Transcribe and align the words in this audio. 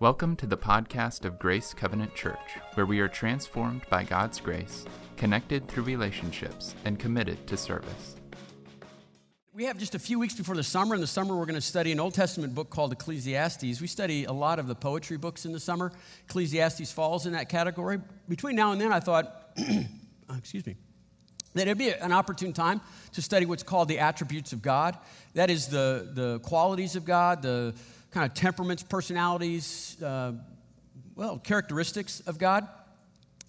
Welcome 0.00 0.34
to 0.36 0.46
the 0.46 0.56
podcast 0.56 1.24
of 1.24 1.38
Grace 1.38 1.72
Covenant 1.72 2.16
Church, 2.16 2.58
where 2.74 2.84
we 2.84 2.98
are 2.98 3.06
transformed 3.06 3.82
by 3.88 4.02
God's 4.02 4.40
grace, 4.40 4.84
connected 5.16 5.68
through 5.68 5.84
relationships, 5.84 6.74
and 6.84 6.98
committed 6.98 7.46
to 7.46 7.56
service. 7.56 8.16
We 9.52 9.64
have 9.66 9.78
just 9.78 9.94
a 9.94 10.00
few 10.00 10.18
weeks 10.18 10.34
before 10.34 10.56
the 10.56 10.64
summer. 10.64 10.96
In 10.96 11.00
the 11.00 11.06
summer, 11.06 11.36
we're 11.36 11.46
going 11.46 11.54
to 11.54 11.60
study 11.60 11.92
an 11.92 12.00
Old 12.00 12.12
Testament 12.12 12.56
book 12.56 12.70
called 12.70 12.90
Ecclesiastes. 12.90 13.80
We 13.80 13.86
study 13.86 14.24
a 14.24 14.32
lot 14.32 14.58
of 14.58 14.66
the 14.66 14.74
poetry 14.74 15.16
books 15.16 15.46
in 15.46 15.52
the 15.52 15.60
summer. 15.60 15.92
Ecclesiastes 16.28 16.90
falls 16.90 17.26
in 17.26 17.32
that 17.34 17.48
category. 17.48 18.00
Between 18.28 18.56
now 18.56 18.72
and 18.72 18.80
then, 18.80 18.92
I 18.92 18.98
thought, 18.98 19.52
uh, 19.58 20.34
excuse 20.36 20.66
me, 20.66 20.74
that 21.54 21.62
it'd 21.62 21.78
be 21.78 21.90
an 21.90 22.10
opportune 22.10 22.52
time 22.52 22.80
to 23.12 23.22
study 23.22 23.46
what's 23.46 23.62
called 23.62 23.86
the 23.86 24.00
attributes 24.00 24.52
of 24.52 24.60
God. 24.60 24.98
That 25.34 25.50
is 25.50 25.68
the, 25.68 26.10
the 26.12 26.40
qualities 26.40 26.96
of 26.96 27.04
God, 27.04 27.42
the 27.42 27.74
kind 28.14 28.30
of 28.30 28.32
temperaments, 28.32 28.84
personalities, 28.84 30.00
uh, 30.00 30.32
well, 31.16 31.36
characteristics 31.36 32.20
of 32.20 32.38
God. 32.38 32.68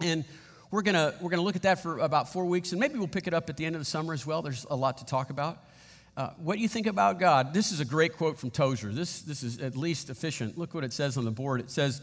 And 0.02 0.26
we're 0.72 0.82
going 0.82 0.96
to 0.96 1.14
we're 1.22 1.30
gonna 1.30 1.44
look 1.44 1.56
at 1.56 1.62
that 1.62 1.84
for 1.84 2.00
about 2.00 2.34
four 2.34 2.46
weeks, 2.46 2.72
and 2.72 2.80
maybe 2.82 2.98
we'll 2.98 3.08
pick 3.08 3.28
it 3.28 3.34
up 3.34 3.48
at 3.48 3.58
the 3.58 3.66
end 3.66 3.76
of 3.76 3.82
the 3.82 3.86
summer 3.86 4.12
as 4.12 4.26
well. 4.26 4.42
There's 4.42 4.66
a 4.68 4.76
lot 4.76 4.98
to 4.98 5.06
talk 5.06 5.30
about. 5.30 5.60
Uh, 6.18 6.30
what 6.38 6.58
you 6.58 6.68
think 6.68 6.88
about 6.88 7.20
God? 7.20 7.54
This 7.54 7.72
is 7.72 7.80
a 7.80 7.86
great 7.86 8.18
quote 8.18 8.40
from 8.40 8.50
Tozer. 8.50 8.92
This, 8.92 9.22
this 9.22 9.44
is 9.44 9.60
at 9.60 9.78
least 9.78 10.10
efficient. 10.10 10.58
Look 10.58 10.74
what 10.74 10.84
it 10.84 10.94
says 10.94 11.16
on 11.16 11.26
the 11.26 11.32
board. 11.32 11.60
It 11.60 11.70
says, 11.70 12.02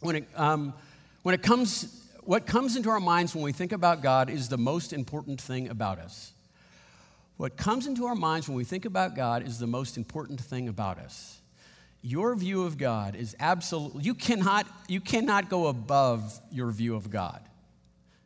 when 0.00 0.16
it, 0.16 0.28
um, 0.34 0.74
when 1.22 1.34
it 1.34 1.42
comes, 1.42 2.08
what 2.22 2.44
comes 2.46 2.74
into 2.74 2.90
our 2.90 3.00
minds 3.00 3.34
when 3.34 3.44
we 3.44 3.52
think 3.52 3.70
about 3.70 4.02
God 4.02 4.30
is 4.30 4.48
the 4.48 4.58
most 4.58 4.92
important 4.92 5.40
thing 5.40 5.68
about 5.68 5.98
us. 5.98 6.32
What 7.36 7.56
comes 7.56 7.86
into 7.86 8.06
our 8.06 8.14
minds 8.16 8.48
when 8.48 8.56
we 8.56 8.64
think 8.64 8.84
about 8.84 9.14
God 9.14 9.46
is 9.46 9.58
the 9.58 9.66
most 9.66 9.96
important 9.96 10.40
thing 10.40 10.68
about 10.68 10.98
us 10.98 11.40
your 12.04 12.36
view 12.36 12.64
of 12.64 12.76
God 12.76 13.16
is 13.16 13.34
absolutely, 13.40 14.02
you 14.02 14.14
cannot, 14.14 14.66
you 14.88 15.00
cannot 15.00 15.48
go 15.48 15.68
above 15.68 16.38
your 16.52 16.70
view 16.70 16.96
of 16.96 17.10
God. 17.10 17.40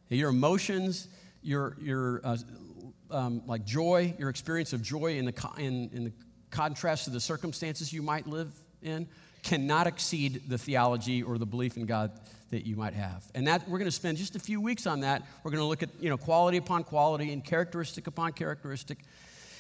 Your 0.09 0.31
emotions, 0.31 1.07
your, 1.43 1.77
your 1.81 2.21
uh, 2.25 2.37
um, 3.13 3.41
like 3.47 3.65
joy, 3.65 4.17
your 4.19 4.31
experience 4.31 4.73
of 4.73 4.83
joy 4.83 5.17
in 5.17 5.27
the, 5.27 5.51
in, 5.59 5.91
in 5.93 6.05
the 6.05 6.13
contrast 6.51 7.05
to 7.05 7.11
the 7.11 7.21
circumstances 7.21 7.93
you 7.93 8.03
might 8.03 8.27
live 8.27 8.51
in, 8.83 9.07
cannot 9.45 9.87
exceed 9.87 10.43
the 10.49 10.59
theology 10.59 11.23
or 11.23 11.39
the 11.39 11.47
belief 11.47 11.77
in 11.77 11.87
God 11.87 12.11
that 12.51 12.67
you 12.67 12.75
might 12.75 12.95
have. 12.95 13.25
And 13.37 13.47
that 13.47 13.69
we're 13.69 13.79
going 13.79 13.89
to 13.89 13.93
spend 13.93 14.19
just 14.19 14.35
a 14.35 14.41
few 14.41 14.61
weeks 14.61 14.89
on 14.89 15.01
that. 15.01 15.23
We're 15.45 15.53
going 15.53 15.63
to 15.63 15.67
look 15.67 15.85
at 15.85 15.91
you 16.01 16.11
know 16.11 16.17
quality 16.17 16.57
upon 16.57 16.83
quality 16.83 17.33
and 17.33 17.45
characteristic 17.45 18.09
upon 18.09 18.33
characteristic 18.33 18.99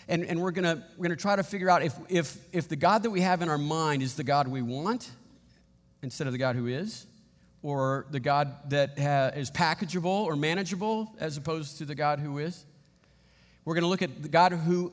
and, 0.09 0.25
and 0.25 0.41
we're 0.41 0.51
going 0.51 0.83
we're 0.97 1.03
gonna 1.03 1.17
try 1.17 1.37
to 1.37 1.43
figure 1.43 1.71
out 1.71 1.83
if, 1.83 1.95
if, 2.09 2.37
if 2.53 2.69
the 2.69 2.77
God 2.77 3.03
that 3.03 3.11
we 3.11 3.21
have 3.21 3.43
in 3.43 3.49
our 3.49 3.59
mind 3.59 4.03
is 4.03 4.15
the 4.17 4.25
God 4.25 4.49
we 4.49 4.63
want 4.63 5.11
instead 6.03 6.27
of 6.27 6.33
the 6.33 6.39
God 6.39 6.57
who 6.57 6.67
is, 6.67 7.07
or 7.63 8.07
the 8.11 8.21
God 8.21 8.71
that 8.71 8.99
ha- 8.99 9.33
is 9.37 9.51
packageable 9.51 10.05
or 10.07 10.37
manageable 10.37 11.15
as 11.19 11.37
opposed 11.37 11.79
to 11.79 11.85
the 11.85 11.95
God 11.95 12.21
who 12.21 12.39
is. 12.39 12.65
We're 13.65 13.75
going 13.75 13.83
to 13.83 13.89
look 13.89 14.03
at 14.03 14.23
the 14.23 14.29
God 14.29 14.53
who, 14.53 14.93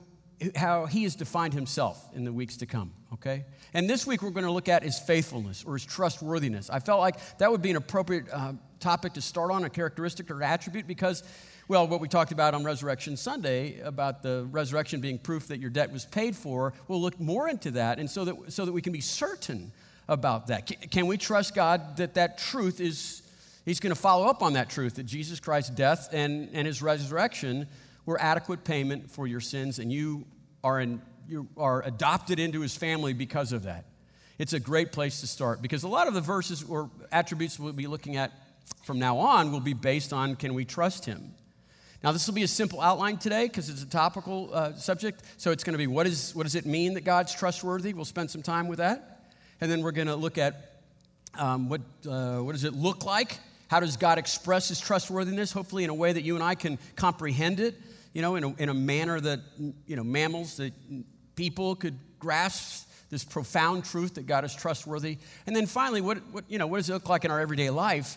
how 0.55 0.85
he 0.85 1.03
has 1.03 1.15
defined 1.15 1.53
himself 1.53 2.03
in 2.13 2.25
the 2.25 2.33
weeks 2.33 2.57
to 2.57 2.65
come, 2.65 2.91
okay? 3.13 3.45
And 3.73 3.89
this 3.89 4.05
week 4.05 4.21
we're 4.21 4.31
going 4.31 4.45
to 4.45 4.51
look 4.51 4.67
at 4.67 4.83
his 4.83 4.99
faithfulness 4.99 5.63
or 5.65 5.73
his 5.73 5.85
trustworthiness. 5.85 6.69
I 6.69 6.79
felt 6.79 6.99
like 6.99 7.37
that 7.37 7.51
would 7.51 7.61
be 7.61 7.69
an 7.69 7.77
appropriate 7.77 8.25
uh, 8.33 8.53
topic 8.79 9.13
to 9.13 9.21
start 9.21 9.51
on, 9.51 9.63
a 9.63 9.69
characteristic 9.69 10.29
or 10.31 10.43
attribute, 10.43 10.87
because 10.87 11.23
well, 11.67 11.87
what 11.87 11.99
we 11.99 12.07
talked 12.07 12.31
about 12.31 12.53
on 12.53 12.63
Resurrection 12.63 13.17
Sunday 13.17 13.79
about 13.79 14.21
the 14.21 14.47
resurrection 14.51 15.01
being 15.01 15.17
proof 15.17 15.47
that 15.47 15.59
your 15.59 15.71
debt 15.71 15.91
was 15.91 16.05
paid 16.05 16.35
for, 16.35 16.73
we'll 16.87 17.01
look 17.01 17.19
more 17.19 17.49
into 17.49 17.71
that, 17.71 17.97
and 17.97 18.09
so 18.09 18.25
that, 18.25 18.35
so 18.51 18.65
that 18.65 18.71
we 18.71 18.83
can 18.83 18.93
be 18.93 19.01
certain 19.01 19.71
about 20.07 20.47
that. 20.47 20.67
Can, 20.91 21.07
we 21.07 21.17
trust 21.17 21.55
God 21.55 21.97
that 21.97 22.13
that 22.13 22.37
truth 22.37 22.79
is, 22.79 23.23
He's 23.65 23.79
going 23.79 23.93
to 23.93 23.99
follow 23.99 24.27
up 24.27 24.43
on 24.43 24.53
that 24.53 24.69
truth, 24.69 24.95
that 24.95 25.07
Jesus 25.07 25.39
Christ's 25.39 25.71
death 25.71 26.09
and, 26.11 26.49
and 26.53 26.67
His 26.67 26.83
resurrection 26.83 27.67
were 28.05 28.21
adequate 28.21 28.63
payment 28.63 29.09
for 29.09 29.25
your 29.25 29.39
sins, 29.39 29.79
and 29.79 29.91
you 29.91 30.25
are, 30.63 30.79
in, 30.79 31.01
you 31.27 31.47
are 31.57 31.81
adopted 31.81 32.39
into 32.39 32.61
His 32.61 32.77
family 32.77 33.13
because 33.13 33.51
of 33.51 33.63
that? 33.63 33.85
It's 34.37 34.53
a 34.53 34.59
great 34.59 34.91
place 34.91 35.21
to 35.21 35.27
start 35.27 35.63
because 35.63 35.81
a 35.81 35.87
lot 35.87 36.07
of 36.07 36.13
the 36.13 36.21
verses 36.21 36.63
or 36.63 36.91
attributes 37.11 37.57
we'll 37.57 37.73
be 37.73 37.87
looking 37.87 38.17
at 38.17 38.31
from 38.83 38.99
now 38.99 39.17
on 39.17 39.51
will 39.51 39.59
be 39.61 39.73
based 39.73 40.13
on 40.13 40.35
can 40.35 40.53
we 40.53 40.63
trust 40.63 41.05
Him? 41.05 41.33
Now, 42.05 42.11
this 42.11 42.27
will 42.27 42.35
be 42.35 42.43
a 42.43 42.47
simple 42.47 42.81
outline 42.81 43.17
today 43.17 43.47
because 43.47 43.67
it's 43.67 43.81
a 43.81 43.87
topical 43.87 44.51
uh, 44.53 44.73
subject. 44.73 45.23
So 45.37 45.49
it's 45.49 45.63
going 45.63 45.73
to 45.73 45.79
be 45.79 45.87
what, 45.87 46.05
is, 46.05 46.35
what 46.35 46.43
does 46.43 46.53
it 46.53 46.67
mean 46.67 46.93
that 46.93 47.01
God's 47.01 47.33
trustworthy? 47.33 47.93
We'll 47.93 48.05
spend 48.05 48.29
some 48.29 48.43
time 48.43 48.67
with 48.67 48.77
that. 48.77 49.31
And 49.59 49.71
then 49.71 49.81
we're 49.81 49.91
going 49.91 50.05
to 50.05 50.15
look 50.15 50.37
at 50.37 50.83
um, 51.33 51.67
what, 51.67 51.81
uh, 52.07 52.41
what 52.41 52.51
does 52.51 52.63
it 52.63 52.75
look 52.75 53.05
like? 53.05 53.39
How 53.69 53.79
does 53.79 53.97
God 53.97 54.19
express 54.19 54.67
his 54.69 54.79
trustworthiness? 54.79 55.51
Hopefully, 55.51 55.83
in 55.83 55.89
a 55.89 55.95
way 55.95 56.13
that 56.13 56.21
you 56.21 56.35
and 56.35 56.43
I 56.43 56.53
can 56.53 56.77
comprehend 56.95 57.59
it, 57.59 57.73
you 58.13 58.21
know, 58.21 58.35
in 58.35 58.43
a, 58.43 58.53
in 58.57 58.69
a 58.69 58.75
manner 58.75 59.19
that, 59.19 59.39
you 59.87 59.95
know, 59.95 60.03
mammals, 60.03 60.57
that 60.57 60.73
people 61.35 61.75
could 61.75 61.97
grasp 62.19 62.87
this 63.09 63.23
profound 63.23 63.83
truth 63.83 64.13
that 64.13 64.27
God 64.27 64.45
is 64.45 64.53
trustworthy. 64.53 65.17
And 65.47 65.55
then 65.55 65.65
finally, 65.65 66.01
what, 66.01 66.19
what, 66.31 66.43
you 66.49 66.59
know, 66.59 66.67
what 66.67 66.77
does 66.77 66.89
it 66.91 66.93
look 66.93 67.09
like 67.09 67.25
in 67.25 67.31
our 67.31 67.39
everyday 67.39 67.71
life 67.71 68.15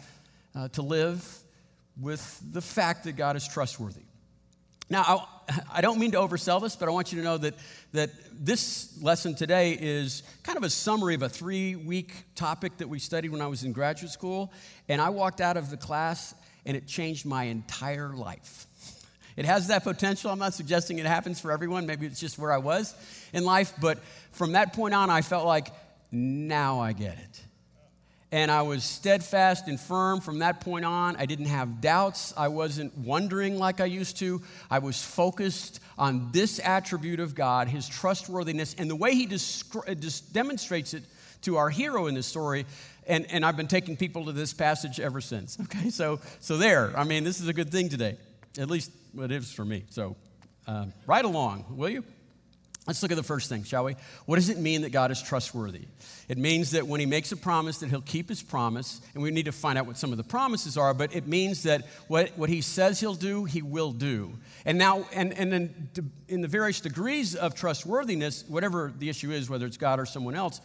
uh, 0.54 0.68
to 0.68 0.82
live 0.82 1.42
with 2.00 2.40
the 2.52 2.60
fact 2.60 3.04
that 3.04 3.16
God 3.16 3.36
is 3.36 3.46
trustworthy. 3.46 4.02
Now, 4.90 5.26
I, 5.48 5.60
I, 5.74 5.80
don't 5.80 5.98
mean 5.98 6.12
to 6.12 6.18
oversell 6.18 6.60
this, 6.60 6.76
but 6.76 6.88
I 6.88 6.92
want 6.92 7.12
you 7.12 7.18
to 7.18 7.24
know 7.24 7.38
that, 7.38 7.54
that 7.92 8.10
this 8.32 9.00
lesson 9.02 9.34
today 9.34 9.76
is 9.80 10.22
kind 10.42 10.56
of 10.56 10.64
a 10.64 10.70
summary 10.70 11.14
of 11.14 11.22
a 11.22 11.28
three 11.28 11.76
week 11.76 12.12
topic 12.34 12.76
that 12.78 12.88
we 12.88 12.98
studied 12.98 13.30
when 13.30 13.40
I 13.40 13.46
was 13.46 13.64
in 13.64 13.72
graduate 13.72 14.12
school. 14.12 14.52
And 14.88 15.00
I 15.00 15.10
walked 15.10 15.40
out 15.40 15.56
of 15.56 15.70
the 15.70 15.76
class 15.76 16.34
and 16.64 16.76
it 16.76 16.86
changed 16.86 17.26
my 17.26 17.44
entire 17.44 18.10
life. 18.10 18.66
It 19.36 19.44
has 19.44 19.68
that 19.68 19.84
potential. 19.84 20.32
I'm 20.32 20.38
not 20.40 20.54
suggesting 20.54 20.98
it 20.98 21.06
happens 21.06 21.38
for 21.40 21.52
everyone. 21.52 21.86
Maybe 21.86 22.06
it's 22.06 22.18
just 22.18 22.38
where 22.38 22.52
I 22.52 22.58
was 22.58 22.94
in 23.32 23.44
life. 23.44 23.72
But 23.80 23.98
from 24.32 24.52
that 24.52 24.72
point 24.72 24.94
on, 24.94 25.10
I 25.10 25.22
felt 25.22 25.46
like, 25.46 25.68
now 26.10 26.80
I 26.80 26.92
get 26.92 27.18
it. 27.18 27.42
And 28.30 28.50
I 28.50 28.62
was 28.62 28.84
steadfast 28.84 29.68
and 29.68 29.80
firm 29.80 30.20
from 30.20 30.40
that 30.40 30.60
point 30.60 30.84
on. 30.84 31.16
I 31.16 31.24
didn't 31.24 31.46
have 31.46 31.80
doubts. 31.80 32.34
I 32.36 32.48
wasn't 32.48 32.96
wondering 32.98 33.58
like 33.58 33.80
I 33.80 33.86
used 33.86 34.18
to. 34.18 34.42
I 34.70 34.80
was 34.80 35.02
focused 35.02 35.80
on 35.96 36.30
this 36.32 36.60
attribute 36.62 37.20
of 37.20 37.34
God, 37.34 37.68
his 37.68 37.88
trustworthiness, 37.88 38.74
and 38.76 38.90
the 38.90 38.96
way 38.96 39.14
he 39.14 39.26
demonstrates 40.32 40.92
it 40.92 41.04
to 41.42 41.56
our 41.56 41.70
hero 41.70 42.06
in 42.06 42.14
this 42.14 42.26
story. 42.26 42.66
And, 43.06 43.26
and 43.30 43.46
I've 43.46 43.56
been 43.56 43.68
taking 43.68 43.96
people 43.96 44.26
to 44.26 44.32
this 44.32 44.52
passage 44.52 45.00
ever 45.00 45.22
since. 45.22 45.58
Okay, 45.68 45.88
so, 45.88 46.20
so 46.40 46.58
there. 46.58 46.92
I 46.96 47.04
mean, 47.04 47.24
this 47.24 47.40
is 47.40 47.48
a 47.48 47.54
good 47.54 47.70
thing 47.70 47.88
today. 47.88 48.18
At 48.58 48.68
least 48.68 48.90
it 49.18 49.32
is 49.32 49.50
for 49.50 49.64
me. 49.64 49.84
So 49.88 50.16
um, 50.66 50.92
right 51.06 51.24
along, 51.24 51.64
will 51.70 51.88
you? 51.88 52.04
Let's 52.88 53.02
look 53.02 53.12
at 53.12 53.18
the 53.18 53.22
first 53.22 53.50
thing, 53.50 53.64
shall 53.64 53.84
we? 53.84 53.96
What 54.24 54.36
does 54.36 54.48
it 54.48 54.56
mean 54.56 54.80
that 54.80 54.92
God 54.92 55.10
is 55.10 55.20
trustworthy? 55.20 55.82
It 56.26 56.38
means 56.38 56.70
that 56.70 56.86
when 56.86 57.00
he 57.00 57.06
makes 57.06 57.30
a 57.32 57.36
promise 57.36 57.76
that 57.78 57.90
he'll 57.90 58.00
keep 58.00 58.30
his 58.30 58.42
promise, 58.42 59.02
and 59.12 59.22
we 59.22 59.30
need 59.30 59.44
to 59.44 59.52
find 59.52 59.76
out 59.76 59.86
what 59.86 59.98
some 59.98 60.10
of 60.10 60.16
the 60.16 60.24
promises 60.24 60.78
are, 60.78 60.94
but 60.94 61.14
it 61.14 61.26
means 61.26 61.64
that 61.64 61.86
what, 62.06 62.30
what 62.38 62.48
he 62.48 62.62
says 62.62 62.98
he'll 62.98 63.12
do, 63.12 63.44
he 63.44 63.60
will 63.60 63.92
do. 63.92 64.32
And 64.64 64.78
now, 64.78 65.06
and, 65.12 65.34
and 65.34 65.52
then 65.52 65.90
in 66.28 66.40
the 66.40 66.48
various 66.48 66.80
degrees 66.80 67.34
of 67.34 67.54
trustworthiness, 67.54 68.46
whatever 68.48 68.90
the 68.98 69.10
issue 69.10 69.32
is, 69.32 69.50
whether 69.50 69.66
it's 69.66 69.76
God 69.76 70.00
or 70.00 70.06
someone 70.06 70.34
else, 70.34 70.62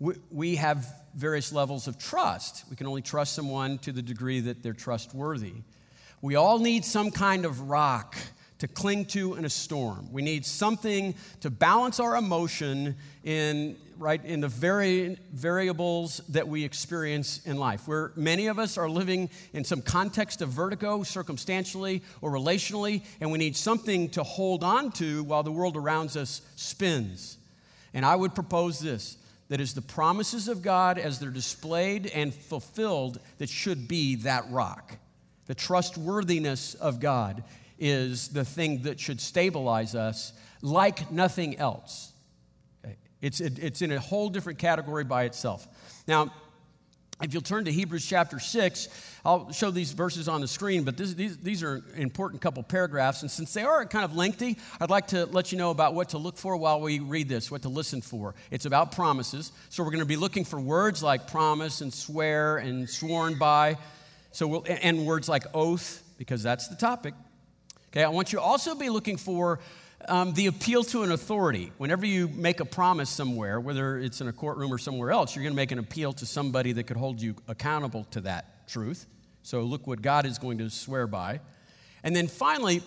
we, 0.00 0.14
we 0.32 0.56
have 0.56 0.92
various 1.14 1.52
levels 1.52 1.86
of 1.86 1.98
trust. 1.98 2.64
We 2.68 2.74
can 2.74 2.88
only 2.88 3.02
trust 3.02 3.34
someone 3.34 3.78
to 3.78 3.92
the 3.92 4.02
degree 4.02 4.40
that 4.40 4.64
they're 4.64 4.72
trustworthy. 4.72 5.54
We 6.20 6.34
all 6.34 6.58
need 6.58 6.84
some 6.84 7.12
kind 7.12 7.44
of 7.44 7.70
rock 7.70 8.16
to 8.60 8.68
cling 8.68 9.06
to 9.06 9.34
in 9.34 9.44
a 9.44 9.50
storm. 9.50 10.08
We 10.12 10.22
need 10.22 10.46
something 10.46 11.14
to 11.40 11.50
balance 11.50 11.98
our 11.98 12.16
emotion 12.16 12.96
in 13.24 13.76
right 13.98 14.24
in 14.24 14.40
the 14.40 14.48
very 14.48 15.18
variables 15.32 16.22
that 16.30 16.48
we 16.48 16.64
experience 16.64 17.44
in 17.44 17.56
life. 17.58 17.86
Where 17.86 18.12
many 18.16 18.46
of 18.46 18.58
us 18.58 18.78
are 18.78 18.88
living 18.88 19.28
in 19.52 19.62
some 19.62 19.82
context 19.82 20.40
of 20.40 20.48
vertigo, 20.48 21.02
circumstantially 21.02 22.02
or 22.22 22.30
relationally, 22.30 23.02
and 23.20 23.30
we 23.30 23.38
need 23.38 23.56
something 23.56 24.08
to 24.10 24.22
hold 24.22 24.64
on 24.64 24.90
to 24.92 25.22
while 25.24 25.42
the 25.42 25.52
world 25.52 25.76
around 25.76 26.16
us 26.16 26.40
spins. 26.56 27.36
And 27.92 28.06
I 28.06 28.16
would 28.16 28.34
propose 28.34 28.80
this 28.80 29.18
that 29.48 29.60
is 29.60 29.74
the 29.74 29.82
promises 29.82 30.48
of 30.48 30.62
God 30.62 30.96
as 30.96 31.18
they're 31.18 31.28
displayed 31.28 32.06
and 32.06 32.32
fulfilled 32.32 33.20
that 33.38 33.48
should 33.48 33.88
be 33.88 34.14
that 34.16 34.44
rock. 34.50 34.96
The 35.46 35.54
trustworthiness 35.54 36.74
of 36.74 37.00
God 37.00 37.42
is 37.80 38.28
the 38.28 38.44
thing 38.44 38.82
that 38.82 39.00
should 39.00 39.20
stabilize 39.20 39.94
us 39.94 40.32
like 40.62 41.10
nothing 41.10 41.58
else. 41.58 42.12
It's, 43.20 43.40
it, 43.40 43.58
it's 43.58 43.82
in 43.82 43.90
a 43.92 43.98
whole 43.98 44.28
different 44.28 44.58
category 44.58 45.04
by 45.04 45.24
itself. 45.24 45.66
Now, 46.06 46.30
If 47.22 47.34
you'll 47.34 47.42
turn 47.42 47.66
to 47.66 47.72
Hebrews 47.72 48.06
chapter 48.06 48.38
6, 48.38 48.88
I'll 49.26 49.52
show 49.52 49.70
these 49.70 49.92
verses 49.92 50.26
on 50.26 50.40
the 50.40 50.48
screen, 50.48 50.84
but 50.84 50.96
this, 50.96 51.12
these, 51.12 51.36
these 51.36 51.62
are 51.62 51.74
an 51.94 52.00
important 52.00 52.40
couple 52.40 52.62
paragraphs. 52.62 53.20
And 53.20 53.30
since 53.30 53.52
they 53.52 53.62
are 53.62 53.84
kind 53.84 54.06
of 54.06 54.16
lengthy, 54.16 54.56
I'd 54.80 54.88
like 54.88 55.08
to 55.08 55.26
let 55.26 55.52
you 55.52 55.58
know 55.58 55.70
about 55.70 55.92
what 55.92 56.10
to 56.10 56.18
look 56.18 56.38
for 56.38 56.56
while 56.56 56.80
we 56.80 56.98
read 56.98 57.28
this, 57.28 57.50
what 57.50 57.62
to 57.62 57.68
listen 57.68 58.00
for. 58.00 58.34
It's 58.50 58.64
about 58.64 58.92
promises. 58.92 59.52
So 59.68 59.82
we're 59.82 59.90
going 59.90 60.00
to 60.00 60.06
be 60.06 60.16
looking 60.16 60.46
for 60.46 60.58
words 60.58 61.02
like 61.02 61.26
promise 61.30 61.82
and 61.82 61.92
swear 61.92 62.56
and 62.56 62.88
sworn 62.88 63.38
by. 63.38 63.76
So 64.32 64.46
we'll, 64.46 64.64
and 64.66 65.04
words 65.04 65.28
like 65.28 65.44
oath, 65.52 66.02
because 66.16 66.42
that's 66.42 66.68
the 66.68 66.76
topic. 66.76 67.12
Okay, 67.92 68.04
I 68.04 68.08
want 68.08 68.32
you 68.32 68.38
to 68.38 68.44
also 68.44 68.76
be 68.76 68.88
looking 68.88 69.16
for 69.16 69.58
um, 70.06 70.32
the 70.34 70.46
appeal 70.46 70.84
to 70.84 71.02
an 71.02 71.10
authority. 71.10 71.72
Whenever 71.76 72.06
you 72.06 72.28
make 72.28 72.60
a 72.60 72.64
promise 72.64 73.10
somewhere, 73.10 73.58
whether 73.58 73.98
it's 73.98 74.20
in 74.20 74.28
a 74.28 74.32
courtroom 74.32 74.72
or 74.72 74.78
somewhere 74.78 75.10
else, 75.10 75.34
you're 75.34 75.42
going 75.42 75.52
to 75.52 75.56
make 75.56 75.72
an 75.72 75.80
appeal 75.80 76.12
to 76.12 76.24
somebody 76.24 76.70
that 76.72 76.84
could 76.84 76.96
hold 76.96 77.20
you 77.20 77.34
accountable 77.48 78.04
to 78.12 78.20
that 78.20 78.68
truth. 78.68 79.06
So 79.42 79.62
look 79.62 79.88
what 79.88 80.02
God 80.02 80.24
is 80.24 80.38
going 80.38 80.58
to 80.58 80.70
swear 80.70 81.08
by. 81.08 81.40
And 82.04 82.14
then 82.14 82.28
finally, 82.28 82.80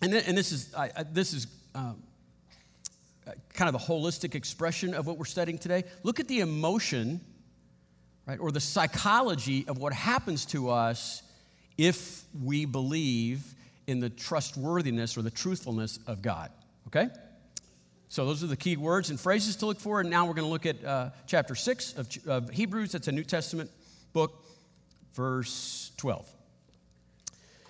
and, 0.00 0.12
th- 0.12 0.24
and 0.26 0.36
this 0.36 0.50
is, 0.50 0.74
I, 0.74 0.90
I, 0.96 1.02
this 1.02 1.34
is 1.34 1.46
um, 1.74 2.02
kind 3.52 3.68
of 3.68 3.74
a 3.74 3.84
holistic 3.84 4.34
expression 4.34 4.94
of 4.94 5.06
what 5.06 5.18
we're 5.18 5.26
studying 5.26 5.58
today. 5.58 5.84
Look 6.04 6.20
at 6.20 6.28
the 6.28 6.40
emotion, 6.40 7.20
right, 8.24 8.40
or 8.40 8.50
the 8.50 8.60
psychology 8.60 9.66
of 9.68 9.76
what 9.76 9.92
happens 9.92 10.46
to 10.46 10.70
us 10.70 11.22
if 11.76 12.24
we 12.42 12.64
believe 12.64 13.54
in 13.92 14.00
the 14.00 14.10
trustworthiness 14.10 15.16
or 15.16 15.22
the 15.22 15.30
truthfulness 15.30 16.00
of 16.08 16.20
God. 16.20 16.50
Okay? 16.88 17.08
So 18.08 18.26
those 18.26 18.42
are 18.42 18.48
the 18.48 18.56
key 18.56 18.76
words 18.76 19.10
and 19.10 19.20
phrases 19.20 19.56
to 19.56 19.66
look 19.66 19.78
for. 19.78 20.00
And 20.00 20.10
now 20.10 20.26
we're 20.26 20.34
going 20.34 20.46
to 20.46 20.50
look 20.50 20.66
at 20.66 20.84
uh, 20.84 21.10
chapter 21.26 21.54
6 21.54 21.94
of, 21.94 22.08
of 22.26 22.50
Hebrews. 22.50 22.92
That's 22.92 23.08
a 23.08 23.12
New 23.12 23.22
Testament 23.22 23.70
book, 24.12 24.44
verse 25.14 25.92
12. 25.98 26.28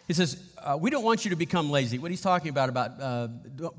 He 0.09 0.15
says, 0.15 0.43
uh, 0.59 0.79
We 0.81 0.91
don't 0.91 1.05
want 1.05 1.25
you 1.25 1.31
to 1.31 1.37
become 1.37 1.71
lazy. 1.71 1.99
What 1.99 2.11
he's 2.11 2.23
talking 2.23 2.49
about, 2.49 2.69
about 2.69 3.01
uh, 3.01 3.27
don't, 3.55 3.77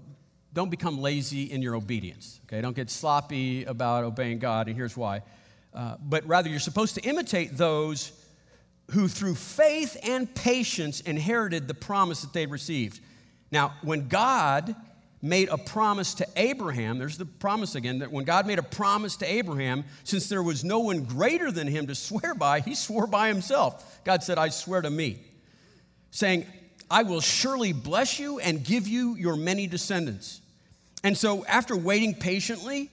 don't 0.54 0.69
become 0.69 1.00
lazy 1.00 1.51
in 1.51 1.62
your 1.62 1.75
obedience. 1.75 2.40
Okay? 2.45 2.62
Don't 2.62 2.75
get 2.75 2.90
sloppy 2.90 3.66
about 3.66 4.04
obeying 4.04 4.40
God, 4.40 4.68
and 4.68 4.75
here's 4.75 4.95
why. 4.95 5.22
Uh, 5.74 5.95
but 6.01 6.25
rather, 6.28 6.50
you're 6.50 6.60
supposed 6.60 6.95
to 6.95 7.01
imitate 7.01 7.57
those 7.57 8.12
who 8.94 9.07
through 9.07 9.36
faith 9.36 9.98
and 10.04 10.34
patience 10.36 11.01
inherited 11.01 11.68
the 11.68 11.74
promise 11.74 12.22
that 12.22 12.31
they 12.31 12.45
received. 12.45 13.00
Now, 13.51 13.74
when 13.81 14.07
God 14.07 14.75
made 15.19 15.50
a 15.50 15.57
promise 15.57 16.13
to 16.16 16.28
Abraham, 16.36 17.00
there's 17.00 17.18
the 17.18 17.25
promise 17.25 17.75
again, 17.75 18.00
that 18.00 18.12
when 18.12 18.24
God 18.24 18.45
made 18.45 18.60
a 18.60 18.63
promise 18.63 19.16
to 19.18 19.25
Abraham, 19.25 19.84
since 20.04 20.30
there 20.30 20.44
was 20.44 20.63
no 20.63 20.80
one 20.80 21.06
greater 21.06 21.51
than 21.51 21.68
him 21.68 21.88
to 21.88 21.95
swear 21.95 22.36
by, 22.36 22.60
he 22.60 22.75
swore 22.75 23.07
by 23.07 23.30
himself. 23.30 24.01
God 24.04 24.22
said, 24.22 24.38
I 24.38 24.50
swear 24.50 24.81
to 24.81 24.90
me, 24.90 25.18
saying, 26.12 26.45
I 26.92 27.04
will 27.04 27.22
surely 27.22 27.74
bless 27.74 28.19
you 28.19 28.40
and 28.40 28.63
give 28.63 28.88
you 28.88 29.16
your 29.16 29.36
many 29.36 29.66
descendants. 29.66 30.42
And 31.04 31.18
so, 31.18 31.45
after 31.45 31.75
waiting 31.75 32.13
patiently 32.13 32.92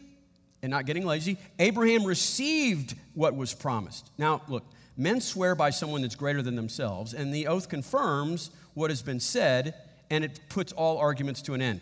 and 0.63 0.71
not 0.71 0.87
getting 0.87 1.05
lazy, 1.05 1.37
Abraham 1.59 2.05
received 2.05 2.97
what 3.15 3.37
was 3.37 3.53
promised. 3.53 4.09
Now, 4.17 4.41
look, 4.49 4.65
Men 4.97 5.21
swear 5.21 5.55
by 5.55 5.71
someone 5.71 6.03
that's 6.03 6.15
greater 6.15 6.43
than 6.43 6.57
themselves, 6.57 7.15
and 7.15 7.33
the 7.33 7.47
oath 7.47 7.69
confirms 7.69 8.51
what 8.75 8.91
has 8.91 9.03
been 9.03 9.21
said, 9.21 9.75
and 10.11 10.25
it 10.25 10.41
puts 10.49 10.73
all 10.73 10.99
arguments 10.99 11.43
to 11.43 11.55
an 11.55 11.63
end. 11.63 11.81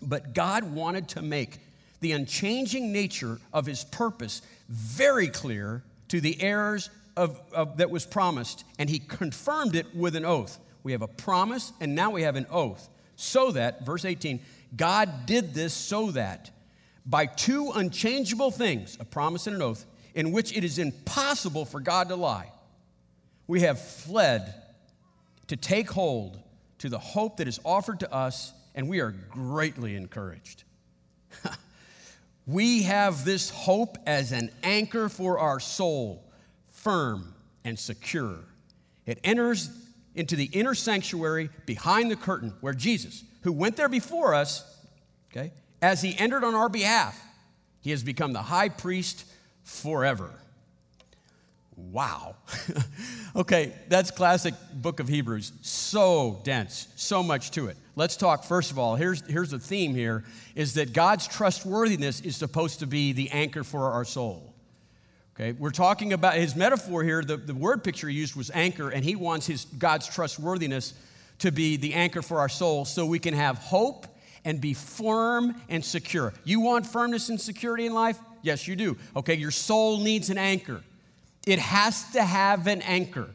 But 0.00 0.34
God 0.34 0.64
wanted 0.64 1.08
to 1.10 1.22
make 1.22 1.58
the 2.00 2.12
unchanging 2.12 2.92
nature 2.92 3.38
of 3.52 3.66
his 3.66 3.84
purpose 3.84 4.42
very 4.68 5.28
clear 5.28 5.82
to 6.08 6.20
the 6.20 6.40
heirs 6.42 6.90
of, 7.16 7.40
of, 7.52 7.76
that 7.76 7.90
was 7.90 8.04
promised, 8.04 8.64
and 8.78 8.90
he 8.90 8.98
confirmed 8.98 9.76
it 9.76 9.94
with 9.94 10.16
an 10.16 10.24
oath. 10.24 10.58
We 10.82 10.92
have 10.92 11.02
a 11.02 11.08
promise, 11.08 11.72
and 11.80 11.94
now 11.94 12.10
we 12.10 12.22
have 12.22 12.36
an 12.36 12.46
oath. 12.50 12.88
So 13.16 13.52
that, 13.52 13.86
verse 13.86 14.04
18, 14.04 14.40
God 14.76 15.26
did 15.26 15.54
this 15.54 15.74
so 15.74 16.10
that 16.12 16.50
by 17.06 17.26
two 17.26 17.70
unchangeable 17.74 18.50
things, 18.50 18.96
a 19.00 19.04
promise 19.04 19.46
and 19.46 19.56
an 19.56 19.62
oath, 19.62 19.84
in 20.14 20.32
which 20.32 20.56
it 20.56 20.64
is 20.64 20.78
impossible 20.78 21.64
for 21.64 21.80
God 21.80 22.08
to 22.08 22.16
lie. 22.16 22.50
We 23.46 23.60
have 23.60 23.80
fled 23.80 24.54
to 25.48 25.56
take 25.56 25.90
hold 25.90 26.38
to 26.78 26.88
the 26.88 26.98
hope 26.98 27.38
that 27.38 27.48
is 27.48 27.60
offered 27.64 28.00
to 28.00 28.12
us, 28.12 28.52
and 28.74 28.88
we 28.88 29.00
are 29.00 29.10
greatly 29.10 29.96
encouraged. 29.96 30.64
we 32.46 32.82
have 32.82 33.24
this 33.24 33.50
hope 33.50 33.98
as 34.06 34.32
an 34.32 34.50
anchor 34.62 35.08
for 35.08 35.38
our 35.38 35.60
soul, 35.60 36.24
firm 36.68 37.34
and 37.64 37.78
secure. 37.78 38.38
It 39.06 39.18
enters 39.24 39.70
into 40.14 40.36
the 40.36 40.48
inner 40.52 40.74
sanctuary 40.74 41.50
behind 41.66 42.10
the 42.10 42.16
curtain 42.16 42.54
where 42.60 42.74
Jesus, 42.74 43.24
who 43.42 43.52
went 43.52 43.76
there 43.76 43.88
before 43.88 44.34
us, 44.34 44.64
okay, 45.30 45.52
as 45.80 46.02
he 46.02 46.16
entered 46.18 46.44
on 46.44 46.54
our 46.54 46.68
behalf, 46.68 47.20
he 47.80 47.90
has 47.90 48.02
become 48.02 48.32
the 48.32 48.42
high 48.42 48.68
priest 48.68 49.24
forever. 49.64 50.30
Wow. 51.76 52.36
okay, 53.36 53.72
that's 53.88 54.10
classic 54.10 54.54
book 54.74 55.00
of 55.00 55.08
Hebrews. 55.08 55.52
So 55.62 56.40
dense, 56.44 56.88
so 56.96 57.22
much 57.22 57.50
to 57.52 57.68
it. 57.68 57.76
Let's 57.96 58.16
talk 58.16 58.44
first 58.44 58.70
of 58.70 58.78
all. 58.78 58.96
Here's, 58.96 59.26
here's 59.26 59.50
the 59.50 59.58
theme 59.58 59.94
here 59.94 60.24
is 60.54 60.74
that 60.74 60.92
God's 60.92 61.26
trustworthiness 61.26 62.20
is 62.20 62.36
supposed 62.36 62.80
to 62.80 62.86
be 62.86 63.12
the 63.12 63.30
anchor 63.30 63.64
for 63.64 63.90
our 63.90 64.04
soul. 64.04 64.54
Okay, 65.34 65.52
we're 65.52 65.70
talking 65.70 66.12
about 66.12 66.34
his 66.34 66.54
metaphor 66.54 67.02
here, 67.02 67.22
the, 67.22 67.38
the 67.38 67.54
word 67.54 67.82
picture 67.82 68.06
he 68.06 68.14
used 68.14 68.36
was 68.36 68.50
anchor, 68.52 68.90
and 68.90 69.02
he 69.02 69.16
wants 69.16 69.46
his 69.46 69.64
God's 69.64 70.06
trustworthiness 70.06 70.92
to 71.38 71.50
be 71.50 71.78
the 71.78 71.94
anchor 71.94 72.20
for 72.20 72.38
our 72.38 72.50
soul 72.50 72.84
so 72.84 73.06
we 73.06 73.18
can 73.18 73.32
have 73.32 73.56
hope 73.56 74.06
and 74.44 74.60
be 74.60 74.74
firm 74.74 75.54
and 75.70 75.82
secure. 75.82 76.34
You 76.44 76.60
want 76.60 76.86
firmness 76.86 77.30
and 77.30 77.40
security 77.40 77.86
in 77.86 77.94
life? 77.94 78.18
Yes, 78.42 78.68
you 78.68 78.76
do. 78.76 78.96
Okay, 79.16 79.34
your 79.34 79.50
soul 79.50 79.98
needs 79.98 80.30
an 80.30 80.38
anchor. 80.38 80.82
It 81.46 81.58
has 81.58 82.10
to 82.12 82.22
have 82.22 82.66
an 82.66 82.82
anchor. 82.82 83.30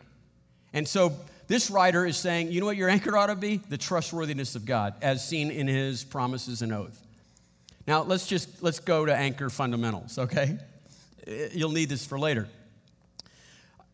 And 0.74 0.88
so 0.88 1.14
this 1.48 1.70
writer 1.70 2.06
is 2.06 2.18
saying, 2.18 2.52
you 2.52 2.60
know 2.60 2.66
what 2.66 2.78
your 2.78 2.90
anchor 2.90 3.18
ought 3.18 3.28
to 3.28 3.36
be? 3.36 3.58
The 3.58 3.78
trustworthiness 3.78 4.56
of 4.56 4.66
God, 4.66 4.94
as 5.02 5.26
seen 5.28 5.50
in 5.50 5.68
his 5.68 6.04
promises 6.04 6.62
and 6.62 6.74
oath. 6.74 7.02
Now, 7.88 8.04
let's 8.04 8.28
just 8.28 8.62
let's 8.62 8.80
go 8.80 9.06
to 9.06 9.16
anchor 9.16 9.50
fundamentals, 9.50 10.18
okay? 10.18 10.58
You'll 11.54 11.72
need 11.72 11.90
this 11.90 12.06
for 12.06 12.20
later. 12.20 12.48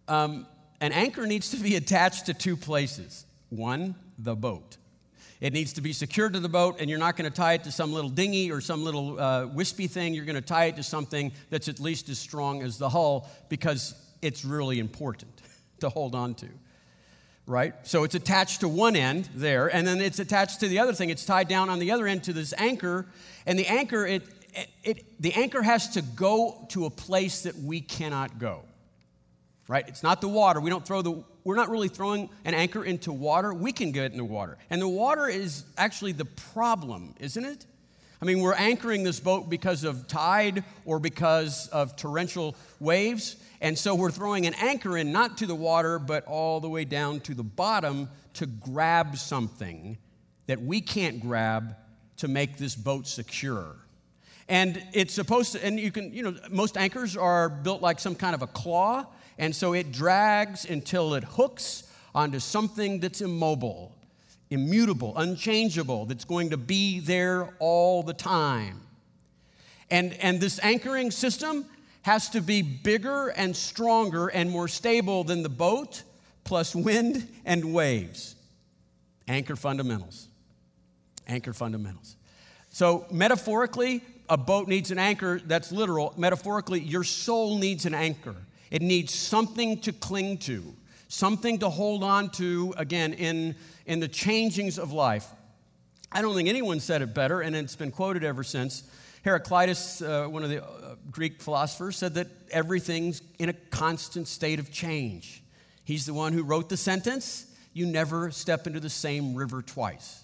Um, 0.07 0.47
an 0.81 0.91
anchor 0.91 1.27
needs 1.27 1.51
to 1.51 1.57
be 1.57 1.75
attached 1.75 2.25
to 2.25 2.33
two 2.33 2.57
places. 2.57 3.25
One, 3.49 3.95
the 4.17 4.35
boat. 4.35 4.77
It 5.43 5.51
needs 5.51 5.73
to 5.73 5.81
be 5.81 5.91
secured 5.91 6.31
to 6.33 6.39
the 6.39 6.47
boat, 6.47 6.77
and 6.79 6.89
you're 6.89 6.97
not 6.97 7.17
going 7.17 7.29
to 7.29 7.35
tie 7.35 7.55
it 7.55 7.65
to 7.65 7.71
some 7.71 7.91
little 7.91 8.09
dinghy 8.09 8.49
or 8.49 8.61
some 8.61 8.85
little 8.85 9.19
uh, 9.19 9.45
wispy 9.47 9.87
thing. 9.87 10.13
You're 10.13 10.23
going 10.23 10.37
to 10.37 10.41
tie 10.41 10.65
it 10.67 10.77
to 10.77 10.83
something 10.83 11.33
that's 11.49 11.67
at 11.67 11.81
least 11.81 12.07
as 12.07 12.17
strong 12.17 12.61
as 12.61 12.77
the 12.77 12.87
hull 12.87 13.29
because 13.49 13.93
it's 14.21 14.45
really 14.45 14.79
important 14.79 15.41
to 15.81 15.89
hold 15.89 16.15
on 16.15 16.33
to. 16.35 16.47
Right? 17.45 17.73
So 17.83 18.05
it's 18.05 18.15
attached 18.15 18.61
to 18.61 18.69
one 18.69 18.95
end 18.95 19.27
there, 19.35 19.67
and 19.67 19.85
then 19.85 19.99
it's 19.99 20.19
attached 20.19 20.61
to 20.61 20.69
the 20.69 20.79
other 20.79 20.93
thing. 20.93 21.09
It's 21.09 21.25
tied 21.25 21.49
down 21.49 21.69
on 21.69 21.79
the 21.79 21.91
other 21.91 22.07
end 22.07 22.23
to 22.23 22.31
this 22.31 22.53
anchor, 22.57 23.05
and 23.45 23.59
the 23.59 23.67
anchor, 23.67 24.07
it, 24.07 24.23
it, 24.53 24.69
it 24.85 25.21
the 25.21 25.33
anchor 25.33 25.61
has 25.61 25.89
to 25.89 26.01
go 26.01 26.65
to 26.69 26.85
a 26.85 26.89
place 26.89 27.41
that 27.41 27.57
we 27.57 27.81
cannot 27.81 28.39
go 28.39 28.61
right? 29.67 29.87
It's 29.87 30.03
not 30.03 30.21
the 30.21 30.27
water. 30.27 30.59
We 30.59 30.69
don't 30.69 30.85
throw 30.85 31.01
the, 31.01 31.23
we're 31.43 31.55
not 31.55 31.69
really 31.69 31.87
throwing 31.87 32.29
an 32.45 32.53
anchor 32.53 32.83
into 32.83 33.11
water. 33.11 33.53
We 33.53 33.71
can 33.71 33.91
get 33.91 34.11
in 34.11 34.17
the 34.17 34.25
water. 34.25 34.57
And 34.69 34.81
the 34.81 34.87
water 34.87 35.27
is 35.27 35.63
actually 35.77 36.13
the 36.13 36.25
problem, 36.25 37.15
isn't 37.19 37.43
it? 37.43 37.65
I 38.21 38.25
mean, 38.25 38.39
we're 38.39 38.55
anchoring 38.55 39.03
this 39.03 39.19
boat 39.19 39.49
because 39.49 39.83
of 39.83 40.07
tide 40.07 40.63
or 40.85 40.97
because 40.97 41.67
of 41.69 41.97
torrential 41.97 42.55
waves. 42.79 43.35
And 43.59 43.77
so 43.77 43.95
we're 43.95 44.11
throwing 44.11 44.45
an 44.45 44.53
anchor 44.55 44.97
in, 44.97 45.11
not 45.11 45.37
to 45.39 45.45
the 45.45 45.55
water, 45.55 45.99
but 45.99 46.25
all 46.25 46.61
the 46.61 46.69
way 46.69 46.85
down 46.85 47.19
to 47.21 47.33
the 47.33 47.43
bottom 47.43 48.09
to 48.35 48.45
grab 48.45 49.17
something 49.17 49.97
that 50.47 50.61
we 50.61 50.81
can't 50.81 51.19
grab 51.19 51.75
to 52.17 52.27
make 52.27 52.57
this 52.57 52.75
boat 52.75 53.07
secure. 53.07 53.75
And 54.47 54.81
it's 54.93 55.13
supposed 55.13 55.53
to, 55.53 55.65
and 55.65 55.79
you 55.79 55.91
can, 55.91 56.13
you 56.13 56.23
know, 56.23 56.35
most 56.49 56.77
anchors 56.77 57.17
are 57.17 57.49
built 57.49 57.81
like 57.81 57.99
some 57.99 58.15
kind 58.15 58.35
of 58.35 58.41
a 58.41 58.47
claw. 58.47 59.05
And 59.37 59.55
so 59.55 59.73
it 59.73 59.91
drags 59.91 60.65
until 60.65 61.13
it 61.15 61.23
hooks 61.23 61.83
onto 62.13 62.39
something 62.39 62.99
that's 62.99 63.21
immobile, 63.21 63.95
immutable, 64.49 65.13
unchangeable, 65.17 66.05
that's 66.05 66.25
going 66.25 66.51
to 66.51 66.57
be 66.57 66.99
there 66.99 67.49
all 67.59 68.03
the 68.03 68.13
time. 68.13 68.81
And, 69.89 70.13
and 70.13 70.39
this 70.39 70.59
anchoring 70.63 71.11
system 71.11 71.65
has 72.03 72.29
to 72.29 72.41
be 72.41 72.61
bigger 72.61 73.29
and 73.29 73.55
stronger 73.55 74.27
and 74.27 74.49
more 74.49 74.67
stable 74.67 75.23
than 75.23 75.41
the 75.41 75.49
boat, 75.49 76.03
plus 76.43 76.75
wind 76.75 77.27
and 77.45 77.73
waves. 77.73 78.35
Anchor 79.27 79.55
fundamentals. 79.55 80.27
Anchor 81.27 81.53
fundamentals. 81.53 82.15
So, 82.69 83.05
metaphorically, 83.11 84.01
a 84.29 84.37
boat 84.37 84.67
needs 84.67 84.91
an 84.91 84.99
anchor. 84.99 85.39
That's 85.45 85.71
literal. 85.71 86.13
Metaphorically, 86.17 86.79
your 86.81 87.03
soul 87.03 87.57
needs 87.57 87.85
an 87.85 87.93
anchor. 87.93 88.35
It 88.73 88.81
needs 88.81 89.13
something 89.13 89.81
to 89.81 89.93
cling 89.93 90.39
to, 90.39 90.73
something 91.07 91.59
to 91.59 91.69
hold 91.69 92.03
on 92.03 92.31
to, 92.31 92.73
again, 92.75 93.13
in, 93.13 93.55
in 93.85 93.99
the 93.99 94.07
changings 94.07 94.79
of 94.79 94.91
life. 94.91 95.27
I 96.11 96.23
don't 96.23 96.33
think 96.33 96.49
anyone 96.49 96.79
said 96.79 97.03
it 97.03 97.13
better, 97.13 97.41
and 97.41 97.55
it's 97.55 97.75
been 97.75 97.91
quoted 97.91 98.23
ever 98.23 98.43
since. 98.43 98.81
Heraclitus, 99.23 100.01
uh, 100.01 100.25
one 100.25 100.43
of 100.43 100.49
the 100.49 100.63
uh, 100.63 100.95
Greek 101.11 101.39
philosophers, 101.39 101.97
said 101.97 102.15
that 102.15 102.29
everything's 102.49 103.21
in 103.37 103.49
a 103.49 103.53
constant 103.53 104.27
state 104.27 104.57
of 104.57 104.71
change. 104.71 105.43
He's 105.83 106.07
the 106.07 106.15
one 106.15 106.33
who 106.33 106.41
wrote 106.41 106.67
the 106.67 106.77
sentence, 106.77 107.45
You 107.73 107.85
never 107.85 108.31
step 108.31 108.65
into 108.65 108.79
the 108.79 108.89
same 108.89 109.35
river 109.35 109.61
twice. 109.61 110.23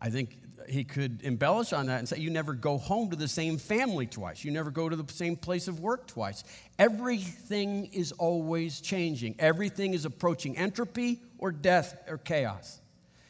I 0.00 0.10
think 0.10 0.36
he 0.68 0.84
could 0.84 1.20
embellish 1.22 1.72
on 1.72 1.86
that 1.86 1.98
and 1.98 2.08
say, 2.08 2.18
You 2.18 2.30
never 2.30 2.54
go 2.54 2.78
home 2.78 3.10
to 3.10 3.16
the 3.16 3.28
same 3.28 3.58
family 3.58 4.06
twice. 4.06 4.44
You 4.44 4.50
never 4.50 4.70
go 4.70 4.88
to 4.88 4.96
the 4.96 5.10
same 5.12 5.36
place 5.36 5.68
of 5.68 5.80
work 5.80 6.06
twice. 6.06 6.44
Everything 6.78 7.86
is 7.92 8.12
always 8.12 8.80
changing, 8.80 9.36
everything 9.38 9.94
is 9.94 10.04
approaching 10.04 10.56
entropy 10.56 11.20
or 11.38 11.52
death 11.52 11.96
or 12.08 12.18
chaos. 12.18 12.80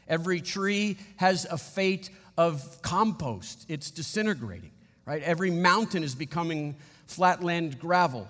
Every 0.09 0.41
tree 0.41 0.99
has 1.17 1.47
a 1.47 1.57
fate 1.57 2.11
of 2.37 2.81
compost, 2.83 3.67
it's 3.69 3.91
disintegrating, 3.91 4.73
right? 5.07 5.23
Every 5.23 5.51
mountain 5.51 6.03
is 6.03 6.15
becoming 6.15 6.77
flatland 7.07 7.79
gravel. 7.79 8.29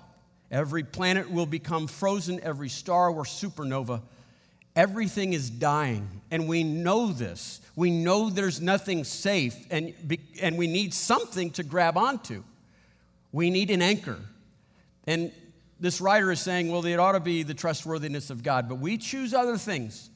Every 0.51 0.85
planet 0.85 1.31
will 1.31 1.47
become 1.47 1.87
frozen, 1.87 2.39
every 2.43 2.69
star 2.69 3.09
or 3.09 3.25
supernova. 3.25 4.03
Everything 4.75 5.33
is 5.33 5.51
dying, 5.51 6.23
and 6.31 6.49
we 6.49 6.65
know 6.65 7.13
this. 7.13 7.61
We 7.77 7.91
know 7.91 8.31
there's 8.31 8.61
nothing 8.61 9.05
safe, 9.05 9.55
and, 9.71 9.95
and 10.41 10.57
we 10.57 10.67
need 10.67 10.95
something 10.95 11.51
to 11.53 11.63
grab 11.63 11.97
onto. 11.99 12.43
We 13.33 13.51
need 13.51 13.71
an 13.71 13.83
anchor. 13.83 14.19
And 15.07 15.33
this 15.81 16.01
writer 16.01 16.31
is 16.31 16.41
saying, 16.41 16.71
well, 16.71 16.85
it 16.87 16.99
ought 16.99 17.13
to 17.13 17.21
be 17.21 17.43
the 17.43 17.55
trustworthiness 17.55 18.31
of 18.31 18.43
God, 18.43 18.69
but 18.69 18.77
we 18.77 18.97
choose 18.99 19.35
other 19.35 19.59
things. 19.59 20.11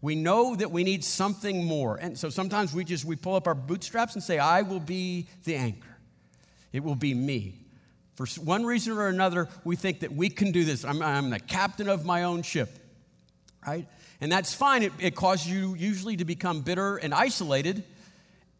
We 0.00 0.14
know 0.14 0.54
that 0.54 0.70
we 0.70 0.84
need 0.84 1.02
something 1.02 1.64
more. 1.64 1.96
And 1.96 2.16
so 2.16 2.28
sometimes 2.28 2.72
we 2.72 2.84
just 2.84 3.04
we 3.04 3.16
pull 3.16 3.34
up 3.34 3.46
our 3.46 3.54
bootstraps 3.54 4.14
and 4.14 4.22
say, 4.22 4.38
"I 4.38 4.62
will 4.62 4.78
be 4.78 5.26
the 5.44 5.56
anchor. 5.56 5.96
It 6.72 6.84
will 6.84 6.94
be 6.94 7.14
me." 7.14 7.54
For 8.14 8.26
one 8.40 8.64
reason 8.64 8.92
or 8.92 9.08
another, 9.08 9.48
we 9.64 9.74
think 9.74 10.00
that 10.00 10.12
we 10.12 10.28
can 10.28 10.52
do 10.52 10.64
this. 10.64 10.84
I'm, 10.84 11.02
I'm 11.02 11.30
the 11.30 11.40
captain 11.40 11.88
of 11.88 12.04
my 12.04 12.22
own 12.22 12.42
ship, 12.42 12.78
right? 13.66 13.86
And 14.20 14.30
that's 14.30 14.54
fine. 14.54 14.82
It, 14.82 14.92
it 14.98 15.14
causes 15.14 15.50
you 15.50 15.74
usually 15.74 16.16
to 16.16 16.24
become 16.24 16.60
bitter 16.60 16.96
and 16.96 17.12
isolated. 17.12 17.84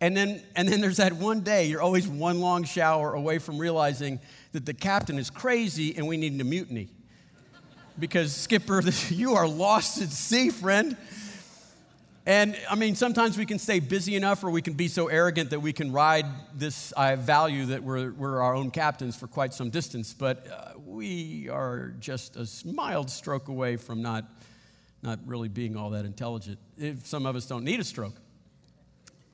And 0.01 0.17
then, 0.17 0.43
and 0.55 0.69
then 0.69 0.81
there's 0.81 0.99
that 0.99 1.15
one 1.15 1.41
day, 1.41 1.67
you're 1.67 1.81
always 1.81 2.07
one 2.07 2.41
long 2.41 2.65
shower 2.65 3.15
away 3.15 3.39
from 3.39 3.59
realizing 3.59 4.21
that 4.53 4.67
the 4.67 4.75
captain 4.75 5.19
is 5.19 5.31
crazy 5.31 5.97
and 5.97 6.07
we 6.07 6.17
need 6.17 6.39
to 6.39 6.45
mutiny. 6.45 6.89
Because, 7.99 8.35
Skipper, 8.35 8.83
you 9.09 9.35
are 9.35 9.49
lost 9.49 10.03
at 10.03 10.11
sea, 10.11 10.51
friend. 10.51 10.97
And 12.29 12.59
I 12.69 12.75
mean, 12.75 12.97
sometimes 12.97 13.39
we 13.39 13.47
can 13.47 13.61
stay 13.61 13.79
busy 13.79 14.17
enough 14.17 14.43
or 14.43 14.51
we 14.51 14.61
can 14.61 14.75
be 14.75 14.89
so 14.89 15.07
arrogant 15.07 15.51
that 15.51 15.61
we 15.61 15.73
can 15.73 15.93
ride 15.93 16.27
this 16.55 16.93
I 16.97 17.15
value 17.15 17.67
that 17.67 17.85
we're, 17.85 18.11
we're 18.11 18.43
our 18.43 18.53
own 18.53 18.73
captains 18.73 19.15
for 19.15 19.29
quite 19.29 19.55
some 19.55 19.71
distance. 19.71 20.13
But 20.13 20.45
uh, 20.51 20.73
we 20.85 21.49
are 21.49 21.95
just 22.01 22.37
a 22.37 22.49
mild 22.67 23.11
stroke 23.11 23.47
away 23.47 23.77
from 23.77 24.03
not, 24.03 24.25
not 25.07 25.21
really 25.25 25.49
being 25.49 25.77
all 25.77 25.91
that 25.91 26.05
intelligent. 26.05 26.59
If 26.77 27.07
some 27.07 27.27
of 27.27 27.37
us 27.37 27.47
don't 27.47 27.65
need 27.65 27.79
a 27.79 27.85
stroke. 27.85 28.15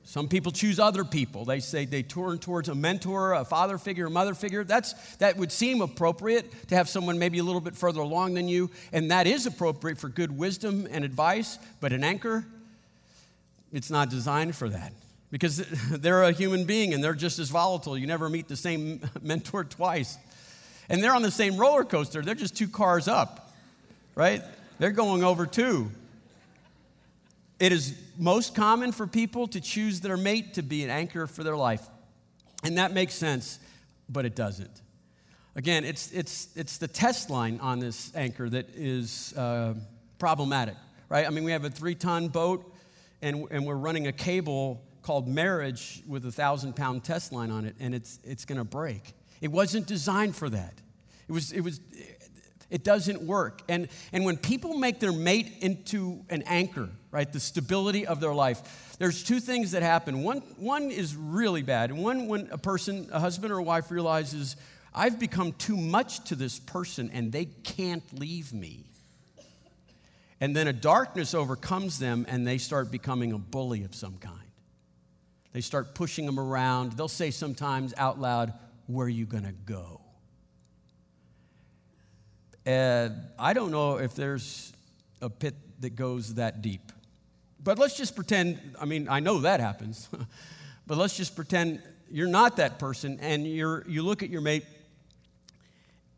Some 0.03 0.27
people 0.27 0.51
choose 0.51 0.79
other 0.79 1.03
people. 1.03 1.45
They 1.45 1.61
say 1.61 1.85
they 1.85 2.03
turn 2.03 2.37
towards 2.37 2.69
a 2.69 2.75
mentor, 2.75 3.33
a 3.33 3.43
father 3.43 3.79
figure, 3.79 4.05
a 4.05 4.09
mother 4.09 4.35
figure. 4.35 4.63
That's, 4.63 4.93
that 5.15 5.35
would 5.37 5.51
seem 5.51 5.81
appropriate 5.81 6.67
to 6.67 6.75
have 6.75 6.87
someone 6.87 7.17
maybe 7.17 7.39
a 7.39 7.43
little 7.43 7.61
bit 7.61 7.75
further 7.75 8.01
along 8.01 8.35
than 8.35 8.47
you, 8.47 8.69
and 8.91 9.09
that 9.09 9.25
is 9.25 9.47
appropriate 9.47 9.97
for 9.97 10.09
good 10.09 10.37
wisdom 10.37 10.87
and 10.91 11.03
advice. 11.03 11.57
But 11.79 11.91
an 11.91 12.03
anchor, 12.03 12.45
it's 13.71 13.89
not 13.89 14.11
designed 14.11 14.55
for 14.55 14.69
that 14.69 14.93
because 15.31 15.57
they're 15.89 16.23
a 16.23 16.33
human 16.33 16.65
being 16.65 16.93
and 16.93 17.03
they're 17.03 17.15
just 17.15 17.39
as 17.39 17.49
volatile. 17.49 17.97
You 17.97 18.05
never 18.05 18.29
meet 18.29 18.47
the 18.47 18.57
same 18.57 19.01
mentor 19.23 19.63
twice. 19.63 20.19
And 20.87 21.01
they're 21.01 21.15
on 21.15 21.23
the 21.23 21.31
same 21.31 21.57
roller 21.57 21.83
coaster, 21.83 22.21
they're 22.21 22.35
just 22.35 22.55
two 22.55 22.67
cars 22.67 23.07
up, 23.07 23.51
right? 24.13 24.43
They're 24.79 24.91
going 24.91 25.23
over 25.23 25.45
too. 25.45 25.91
It 27.59 27.71
is 27.71 27.95
most 28.17 28.55
common 28.55 28.91
for 28.91 29.07
people 29.07 29.47
to 29.47 29.61
choose 29.61 30.01
their 30.01 30.17
mate 30.17 30.55
to 30.55 30.63
be 30.63 30.83
an 30.83 30.89
anchor 30.89 31.27
for 31.27 31.43
their 31.43 31.55
life. 31.55 31.87
And 32.63 32.77
that 32.77 32.93
makes 32.93 33.13
sense, 33.13 33.59
but 34.09 34.25
it 34.25 34.35
doesn't. 34.35 34.81
Again, 35.55 35.85
it's, 35.85 36.11
it's, 36.11 36.49
it's 36.55 36.77
the 36.77 36.87
test 36.87 37.29
line 37.29 37.59
on 37.61 37.79
this 37.79 38.11
anchor 38.15 38.49
that 38.49 38.69
is 38.75 39.33
uh, 39.37 39.75
problematic, 40.17 40.75
right? 41.09 41.27
I 41.27 41.29
mean, 41.29 41.43
we 41.43 41.51
have 41.51 41.63
a 41.63 41.69
three 41.69 41.95
ton 41.95 42.27
boat 42.27 42.73
and, 43.21 43.47
and 43.51 43.65
we're 43.65 43.75
running 43.75 44.07
a 44.07 44.11
cable 44.11 44.81
called 45.03 45.27
marriage 45.27 46.01
with 46.07 46.25
a 46.25 46.31
thousand 46.31 46.75
pound 46.75 47.03
test 47.03 47.31
line 47.31 47.51
on 47.51 47.65
it, 47.65 47.75
and 47.79 47.93
it's, 47.93 48.19
it's 48.23 48.45
going 48.45 48.57
to 48.57 48.63
break. 48.63 49.13
It 49.41 49.51
wasn't 49.51 49.85
designed 49.85 50.35
for 50.35 50.49
that. 50.49 50.73
It 51.27 51.31
was, 51.31 51.51
it 51.51 51.61
was, 51.61 51.79
it 52.73 52.83
doesn't 52.83 53.21
work. 53.21 53.61
And, 53.69 53.87
and 54.11 54.25
when 54.25 54.35
people 54.35 54.73
make 54.73 54.99
their 54.99 55.11
mate 55.11 55.57
into 55.61 56.25
an 56.31 56.41
anchor, 56.47 56.89
right, 57.11 57.31
the 57.31 57.39
stability 57.39 58.07
of 58.07 58.19
their 58.19 58.33
life, 58.33 58.95
there's 58.97 59.23
two 59.23 59.39
things 59.39 59.71
that 59.71 59.83
happen. 59.83 60.23
One, 60.23 60.39
one 60.57 60.89
is 60.89 61.15
really 61.15 61.61
bad. 61.61 61.91
And 61.91 62.01
one, 62.01 62.27
when 62.27 62.49
a 62.51 62.57
person, 62.57 63.09
a 63.11 63.19
husband 63.19 63.53
or 63.53 63.59
a 63.59 63.63
wife 63.63 63.91
realizes, 63.91 64.55
I've 64.91 65.19
become 65.19 65.51
too 65.53 65.77
much 65.77 66.23
to 66.29 66.35
this 66.35 66.57
person 66.57 67.11
and 67.13 67.31
they 67.31 67.45
can't 67.45 68.03
leave 68.19 68.51
me. 68.51 68.85
And 70.41 70.55
then 70.55 70.67
a 70.67 70.73
darkness 70.73 71.35
overcomes 71.35 71.99
them 71.99 72.25
and 72.27 72.45
they 72.45 72.57
start 72.57 72.89
becoming 72.89 73.33
a 73.33 73.37
bully 73.37 73.83
of 73.83 73.93
some 73.93 74.17
kind. 74.17 74.39
They 75.51 75.61
start 75.61 75.93
pushing 75.93 76.25
them 76.25 76.39
around. 76.39 76.93
They'll 76.93 77.07
say 77.07 77.29
sometimes 77.29 77.93
out 77.97 78.19
loud, 78.19 78.51
Where 78.87 79.05
are 79.05 79.09
you 79.09 79.27
going 79.27 79.45
to 79.45 79.51
go? 79.51 80.02
And 82.65 83.15
I 83.37 83.53
don't 83.53 83.71
know 83.71 83.97
if 83.97 84.15
there's 84.15 84.71
a 85.21 85.29
pit 85.29 85.55
that 85.81 85.95
goes 85.95 86.35
that 86.35 86.61
deep. 86.61 86.91
But 87.63 87.79
let's 87.79 87.95
just 87.95 88.15
pretend, 88.15 88.75
I 88.79 88.85
mean, 88.85 89.07
I 89.09 89.19
know 89.19 89.39
that 89.39 89.59
happens, 89.59 90.09
but 90.87 90.97
let's 90.97 91.15
just 91.15 91.35
pretend 91.35 91.81
you're 92.09 92.27
not 92.27 92.57
that 92.57 92.79
person 92.79 93.19
and 93.21 93.47
you're, 93.47 93.85
you 93.87 94.03
look 94.03 94.23
at 94.23 94.29
your 94.29 94.41
mate 94.41 94.65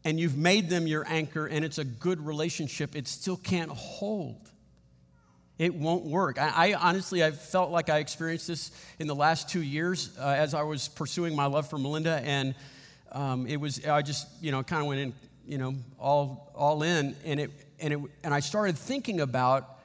and 0.04 0.20
you've 0.20 0.38
made 0.38 0.70
them 0.70 0.88
your 0.88 1.06
anchor 1.08 1.48
and 1.48 1.64
it's 1.66 1.78
a 1.78 1.84
good 1.84 2.26
relationship, 2.26 2.96
it 2.96 3.08
still 3.08 3.38
can't 3.38 3.72
hold. 3.72 4.50
It 5.58 5.74
won't 5.74 6.06
work. 6.06 6.38
I, 6.38 6.72
I 6.72 6.74
honestly, 6.74 7.24
I 7.24 7.32
felt 7.32 7.72
like 7.72 7.90
I 7.90 8.00
experienced 8.00 8.48
this 8.48 8.72
in 9.00 9.08
the 9.08 9.16
last 9.16 9.50
two 9.50 9.62
years 9.62 10.16
uh, 10.20 10.28
as 10.28 10.54
I 10.54 10.64
was 10.64 10.90
pursuing 10.90 11.34
my 11.36 11.46
love 11.46 11.70
for 11.70 11.78
Melinda, 11.78 12.22
and 12.26 12.56
um, 13.14 13.48
it 13.48 13.56
was 13.56 13.86
I 13.86 14.02
just 14.02 14.28
you 14.42 14.52
know 14.52 14.64
kind 14.64 14.82
of 14.82 14.90
went 14.90 15.00
in 15.00 15.14
you 15.48 15.58
know 15.58 15.76
all 16.00 16.52
all 16.56 16.84
in, 16.84 17.16
and 17.26 17.40
it 17.40 17.52
and 17.80 17.94
it 17.94 18.00
and 18.24 18.34
I 18.34 18.40
started 18.40 18.78
thinking 18.78 19.22
about 19.22 19.76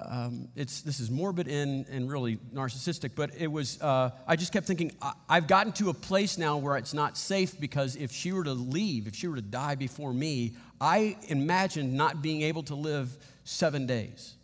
um, 0.00 0.48
it's, 0.54 0.82
this 0.82 1.00
is 1.00 1.10
morbid 1.10 1.48
and, 1.48 1.86
and 1.88 2.10
really 2.10 2.38
narcissistic, 2.54 3.12
but 3.14 3.30
it 3.36 3.48
was, 3.48 3.80
uh, 3.82 4.10
I 4.26 4.36
just 4.36 4.52
kept 4.52 4.66
thinking, 4.66 4.92
I, 5.02 5.12
I've 5.28 5.46
gotten 5.46 5.72
to 5.74 5.90
a 5.90 5.94
place 5.94 6.38
now 6.38 6.56
where 6.56 6.76
it's 6.76 6.94
not 6.94 7.16
safe 7.16 7.58
because 7.58 7.96
if 7.96 8.12
she 8.12 8.32
were 8.32 8.44
to 8.44 8.52
leave, 8.52 9.06
if 9.06 9.16
she 9.16 9.26
were 9.26 9.36
to 9.36 9.42
die 9.42 9.74
before 9.74 10.12
me, 10.12 10.54
I 10.80 11.16
imagined 11.28 11.94
not 11.94 12.22
being 12.22 12.42
able 12.42 12.62
to 12.64 12.74
live 12.74 13.16
seven 13.44 13.86
days. 13.86 14.34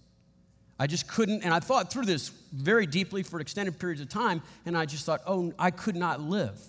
I 0.79 0.89
just 0.89 1.07
couldn't, 1.07 1.45
and 1.45 1.55
I 1.55 1.61
thought 1.61 1.93
through 1.93 2.07
this 2.07 2.31
very 2.53 2.87
deeply 2.87 3.23
for 3.23 3.39
extended 3.39 3.79
periods 3.79 4.01
of 4.01 4.09
time, 4.09 4.43
and 4.67 4.77
I 4.77 4.87
just 4.87 5.07
thought, 5.07 5.21
oh, 5.27 5.53
I 5.57 5.71
could 5.71 5.95
not 5.95 6.21
live. 6.21 6.61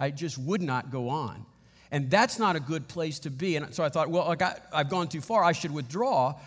I 0.00 0.10
just 0.10 0.36
would 0.36 0.62
not 0.62 0.90
go 0.90 1.08
on. 1.08 1.46
And 1.90 2.10
that's 2.10 2.38
not 2.38 2.56
a 2.56 2.60
good 2.60 2.88
place 2.88 3.18
to 3.20 3.30
be. 3.30 3.56
And 3.56 3.74
so 3.74 3.82
I 3.82 3.88
thought, 3.88 4.10
well, 4.10 4.28
I 4.28 4.36
got, 4.36 4.60
I've 4.72 4.90
gone 4.90 5.08
too 5.08 5.20
far. 5.20 5.42
I 5.42 5.52
should 5.52 5.72
withdraw. 5.72 6.38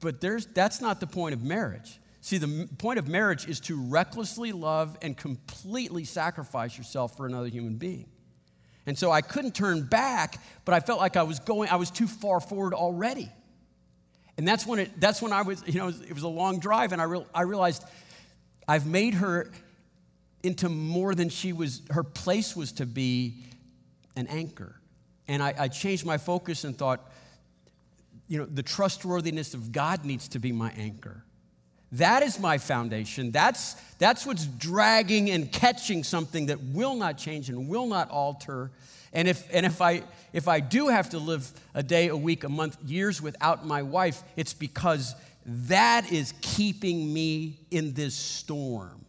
But 0.00 0.20
there's, 0.20 0.46
that's 0.46 0.80
not 0.80 1.00
the 1.00 1.06
point 1.06 1.34
of 1.34 1.42
marriage. 1.42 1.98
See, 2.20 2.38
the 2.38 2.68
point 2.78 2.98
of 2.98 3.06
marriage 3.06 3.46
is 3.48 3.60
to 3.60 3.80
recklessly 3.80 4.50
love 4.50 4.98
and 5.00 5.16
completely 5.16 6.04
sacrifice 6.04 6.76
yourself 6.76 7.16
for 7.16 7.26
another 7.26 7.46
human 7.46 7.76
being. 7.76 8.06
And 8.86 8.98
so 8.98 9.10
I 9.10 9.20
couldn't 9.20 9.54
turn 9.54 9.82
back, 9.82 10.42
but 10.64 10.74
I 10.74 10.80
felt 10.80 11.00
like 11.00 11.16
I 11.16 11.22
was 11.22 11.38
going, 11.40 11.68
I 11.68 11.76
was 11.76 11.90
too 11.90 12.06
far 12.06 12.40
forward 12.40 12.74
already. 12.74 13.30
And 14.38 14.46
that's 14.46 14.66
when, 14.66 14.80
it, 14.80 15.00
that's 15.00 15.22
when 15.22 15.32
I 15.32 15.42
was, 15.42 15.62
you 15.66 15.78
know, 15.78 15.88
it 15.88 16.12
was, 16.12 16.22
a 16.22 16.28
long 16.28 16.60
drive, 16.60 16.92
and 16.92 17.00
I, 17.00 17.04
re- 17.04 17.26
I 17.34 17.42
realized 17.42 17.84
I've 18.68 18.86
made 18.86 19.14
her 19.14 19.50
into 20.42 20.68
more 20.68 21.14
than 21.14 21.28
she 21.28 21.52
was, 21.52 21.82
her 21.90 22.02
place 22.02 22.54
was 22.54 22.72
to 22.72 22.86
be 22.86 23.44
an 24.16 24.26
anchor. 24.26 24.80
And 25.28 25.42
I, 25.42 25.54
I 25.58 25.68
changed 25.68 26.04
my 26.04 26.18
focus 26.18 26.64
and 26.64 26.76
thought, 26.76 27.12
you 28.28 28.38
know, 28.38 28.46
the 28.46 28.62
trustworthiness 28.62 29.54
of 29.54 29.72
God 29.72 30.04
needs 30.04 30.28
to 30.28 30.38
be 30.38 30.52
my 30.52 30.72
anchor. 30.76 31.22
That 31.92 32.22
is 32.22 32.40
my 32.40 32.58
foundation. 32.58 33.30
That's, 33.30 33.74
that's 33.98 34.26
what's 34.26 34.46
dragging 34.46 35.30
and 35.30 35.50
catching 35.50 36.02
something 36.02 36.46
that 36.46 36.60
will 36.60 36.96
not 36.96 37.16
change 37.16 37.48
and 37.48 37.68
will 37.68 37.86
not 37.86 38.10
alter. 38.10 38.72
And 39.12 39.28
if, 39.28 39.46
and 39.52 39.64
if, 39.64 39.80
I, 39.80 40.02
if 40.32 40.48
I 40.48 40.60
do 40.60 40.88
have 40.88 41.10
to 41.10 41.18
live 41.18 41.50
a 41.74 41.82
day, 41.82 42.08
a 42.08 42.16
week, 42.16 42.42
a 42.44 42.48
month, 42.48 42.76
years 42.84 43.22
without 43.22 43.64
my 43.64 43.82
wife, 43.82 44.22
it's 44.36 44.52
because 44.52 45.14
that 45.46 46.10
is 46.12 46.34
keeping 46.40 47.12
me 47.12 47.60
in 47.70 47.94
this 47.94 48.14
storm. 48.14 49.04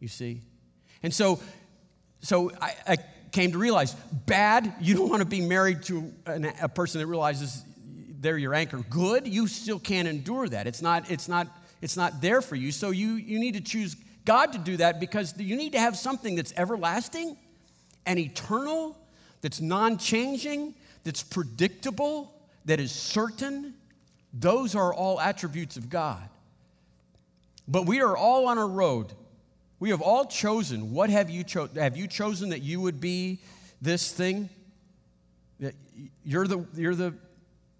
You 0.00 0.08
see? 0.08 0.40
And 1.02 1.12
so, 1.12 1.40
so 2.20 2.50
I, 2.60 2.74
I 2.86 2.96
came 3.36 3.52
to 3.52 3.58
realize 3.58 3.92
bad, 4.24 4.72
you 4.80 4.94
don't 4.94 5.10
want 5.10 5.20
to 5.20 5.28
be 5.28 5.42
married 5.42 5.82
to 5.82 6.10
an, 6.24 6.50
a 6.62 6.70
person 6.70 7.02
that 7.02 7.06
realizes 7.06 7.62
they're 8.18 8.38
your 8.38 8.54
anchor. 8.54 8.78
Good, 8.88 9.28
you 9.28 9.46
still 9.46 9.78
can't 9.78 10.08
endure 10.08 10.48
that. 10.48 10.66
It's 10.66 10.80
not, 10.80 11.10
it's 11.10 11.28
not, 11.28 11.46
it's 11.82 11.98
not 11.98 12.22
there 12.22 12.40
for 12.40 12.56
you. 12.56 12.72
So 12.72 12.92
you, 12.92 13.12
you 13.12 13.38
need 13.38 13.52
to 13.52 13.60
choose 13.60 13.94
God 14.24 14.54
to 14.54 14.58
do 14.58 14.78
that 14.78 15.00
because 15.00 15.38
you 15.38 15.54
need 15.54 15.72
to 15.72 15.78
have 15.78 15.98
something 15.98 16.34
that's 16.34 16.54
everlasting 16.56 17.36
and 18.06 18.18
eternal, 18.18 18.96
that's 19.42 19.60
non 19.60 19.98
changing, 19.98 20.74
that's 21.04 21.22
predictable, 21.22 22.32
that 22.64 22.80
is 22.80 22.90
certain. 22.90 23.74
Those 24.32 24.74
are 24.74 24.94
all 24.94 25.20
attributes 25.20 25.76
of 25.76 25.90
God. 25.90 26.26
But 27.68 27.84
we 27.84 28.00
are 28.00 28.16
all 28.16 28.48
on 28.48 28.56
a 28.56 28.66
road. 28.66 29.12
We 29.78 29.90
have 29.90 30.00
all 30.00 30.24
chosen. 30.24 30.92
What 30.92 31.10
have 31.10 31.28
you 31.28 31.44
chosen? 31.44 31.76
Have 31.76 31.96
you 31.96 32.06
chosen 32.06 32.50
that 32.50 32.62
you 32.62 32.80
would 32.80 33.00
be 33.00 33.40
this 33.80 34.10
thing? 34.10 34.48
That 35.60 35.74
you're 36.24 36.46
the, 36.46 36.64
you're 36.74 36.94
the 36.94 37.14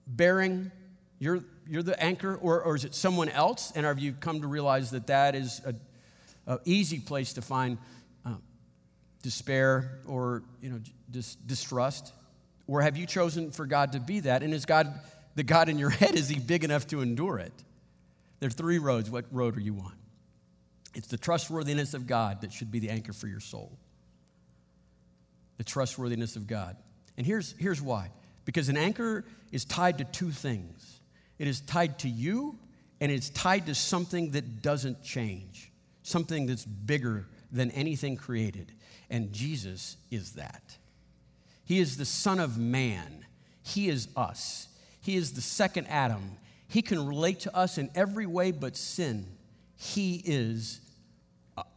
bearing, 0.06 0.70
you're, 1.18 1.40
you're 1.66 1.82
the 1.82 2.00
anchor, 2.02 2.36
or, 2.36 2.62
or 2.62 2.76
is 2.76 2.84
it 2.84 2.94
someone 2.94 3.28
else? 3.28 3.72
And 3.74 3.86
have 3.86 3.98
you 3.98 4.12
come 4.12 4.42
to 4.42 4.46
realize 4.46 4.90
that 4.90 5.06
that 5.06 5.34
is 5.34 5.60
a 5.64 5.74
easy 6.64 7.00
place 7.00 7.32
to 7.34 7.42
find 7.42 7.78
uh, 8.24 8.34
despair 9.22 9.98
or 10.06 10.42
you 10.60 10.70
know 10.70 10.80
dis- 11.10 11.36
distrust? 11.36 12.12
Or 12.68 12.82
have 12.82 12.96
you 12.96 13.06
chosen 13.06 13.52
for 13.52 13.66
God 13.66 13.92
to 13.92 14.00
be 14.00 14.20
that? 14.20 14.42
And 14.42 14.52
is 14.52 14.64
God 14.64 14.92
the 15.34 15.42
God 15.42 15.68
in 15.68 15.78
your 15.78 15.90
head? 16.02 16.14
Is 16.14 16.28
He 16.28 16.38
big 16.38 16.64
enough 16.64 16.86
to 16.88 17.00
endure 17.00 17.38
it? 17.38 17.52
There 18.40 18.48
are 18.48 18.50
three 18.50 18.78
roads. 18.78 19.10
What 19.10 19.24
road 19.32 19.56
are 19.56 19.60
you 19.60 19.76
on? 19.78 19.92
It's 20.96 21.08
the 21.08 21.18
trustworthiness 21.18 21.92
of 21.92 22.06
God 22.06 22.40
that 22.40 22.52
should 22.52 22.72
be 22.72 22.78
the 22.78 22.88
anchor 22.88 23.12
for 23.12 23.28
your 23.28 23.38
soul. 23.38 23.78
The 25.58 25.64
trustworthiness 25.64 26.36
of 26.36 26.46
God. 26.46 26.76
And 27.18 27.26
here's, 27.26 27.54
here's 27.58 27.82
why 27.82 28.10
because 28.46 28.68
an 28.68 28.76
anchor 28.76 29.24
is 29.52 29.64
tied 29.64 29.98
to 29.98 30.04
two 30.04 30.30
things 30.30 31.00
it 31.38 31.46
is 31.46 31.60
tied 31.60 31.98
to 32.00 32.08
you, 32.08 32.58
and 32.98 33.12
it's 33.12 33.28
tied 33.28 33.66
to 33.66 33.74
something 33.74 34.30
that 34.30 34.62
doesn't 34.62 35.02
change 35.02 35.70
something 36.02 36.46
that's 36.46 36.64
bigger 36.64 37.26
than 37.52 37.70
anything 37.72 38.16
created. 38.16 38.72
And 39.10 39.32
Jesus 39.32 39.96
is 40.10 40.32
that. 40.32 40.76
He 41.64 41.78
is 41.78 41.96
the 41.96 42.04
Son 42.04 42.40
of 42.40 42.56
Man. 42.56 43.26
He 43.62 43.88
is 43.88 44.08
us. 44.16 44.68
He 45.02 45.16
is 45.16 45.32
the 45.32 45.40
second 45.42 45.88
Adam. 45.88 46.38
He 46.68 46.80
can 46.80 47.06
relate 47.06 47.40
to 47.40 47.54
us 47.54 47.76
in 47.76 47.90
every 47.94 48.26
way 48.26 48.50
but 48.52 48.76
sin. 48.76 49.26
He 49.76 50.22
is. 50.24 50.80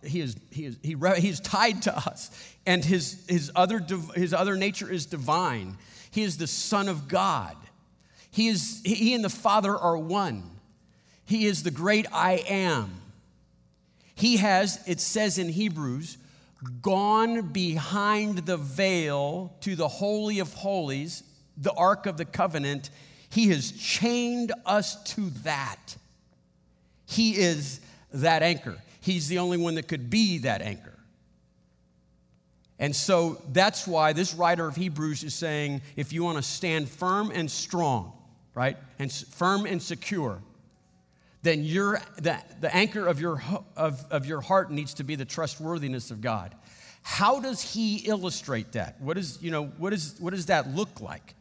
He 0.03 0.19
is, 0.19 0.35
he, 0.51 0.65
is, 0.65 0.77
he, 0.83 0.95
he 1.17 1.29
is 1.29 1.39
tied 1.39 1.83
to 1.83 1.95
us, 1.95 2.31
and 2.65 2.83
his, 2.83 3.25
his, 3.29 3.51
other, 3.55 3.85
his 4.15 4.33
other 4.33 4.57
nature 4.57 4.91
is 4.91 5.05
divine. 5.05 5.77
He 6.11 6.23
is 6.23 6.37
the 6.37 6.47
Son 6.47 6.89
of 6.89 7.07
God. 7.07 7.55
He, 8.31 8.47
is, 8.47 8.81
he 8.83 9.13
and 9.13 9.23
the 9.23 9.29
Father 9.29 9.75
are 9.75 9.97
one. 9.97 10.43
He 11.25 11.45
is 11.45 11.63
the 11.63 11.71
great 11.71 12.07
I 12.11 12.43
am. 12.47 13.01
He 14.15 14.37
has, 14.37 14.79
it 14.85 14.99
says 14.99 15.37
in 15.37 15.49
Hebrews, 15.49 16.17
gone 16.81 17.41
behind 17.53 18.39
the 18.39 18.57
veil 18.57 19.55
to 19.61 19.75
the 19.75 19.87
Holy 19.87 20.39
of 20.39 20.53
Holies, 20.53 21.23
the 21.55 21.71
Ark 21.73 22.05
of 22.05 22.17
the 22.17 22.25
Covenant. 22.25 22.89
He 23.29 23.47
has 23.49 23.71
chained 23.71 24.51
us 24.65 25.01
to 25.15 25.29
that. 25.43 25.95
He 27.05 27.37
is 27.37 27.79
that 28.11 28.43
anchor. 28.43 28.77
He's 28.99 29.27
the 29.27 29.39
only 29.39 29.57
one 29.57 29.75
that 29.75 29.87
could 29.87 30.09
be 30.09 30.39
that 30.39 30.61
anchor. 30.61 30.97
And 32.79 32.95
so 32.95 33.41
that's 33.51 33.85
why 33.85 34.13
this 34.13 34.33
writer 34.33 34.67
of 34.67 34.75
Hebrews 34.75 35.23
is 35.23 35.35
saying 35.35 35.81
if 35.97 36.13
you 36.13 36.23
want 36.23 36.37
to 36.37 36.43
stand 36.43 36.87
firm 36.89 37.29
and 37.33 37.51
strong, 37.51 38.13
right, 38.55 38.77
and 38.97 39.11
firm 39.11 39.65
and 39.65 39.81
secure, 39.81 40.41
then 41.41 41.63
your, 41.63 42.01
the, 42.17 42.37
the 42.61 42.73
anchor 42.73 43.05
of 43.05 43.19
your, 43.19 43.41
of, 43.75 44.05
of 44.09 44.25
your 44.25 44.41
heart 44.41 44.71
needs 44.71 44.93
to 44.95 45.03
be 45.03 45.15
the 45.15 45.25
trustworthiness 45.25 46.11
of 46.11 46.21
God. 46.21 46.55
How 47.01 47.39
does 47.39 47.61
he 47.61 47.97
illustrate 48.07 48.73
that? 48.73 48.99
What, 49.01 49.17
is, 49.17 49.41
you 49.41 49.51
know, 49.51 49.65
what, 49.77 49.93
is, 49.93 50.15
what 50.19 50.33
does 50.33 50.47
that 50.47 50.69
look 50.69 51.01
like? 51.01 51.35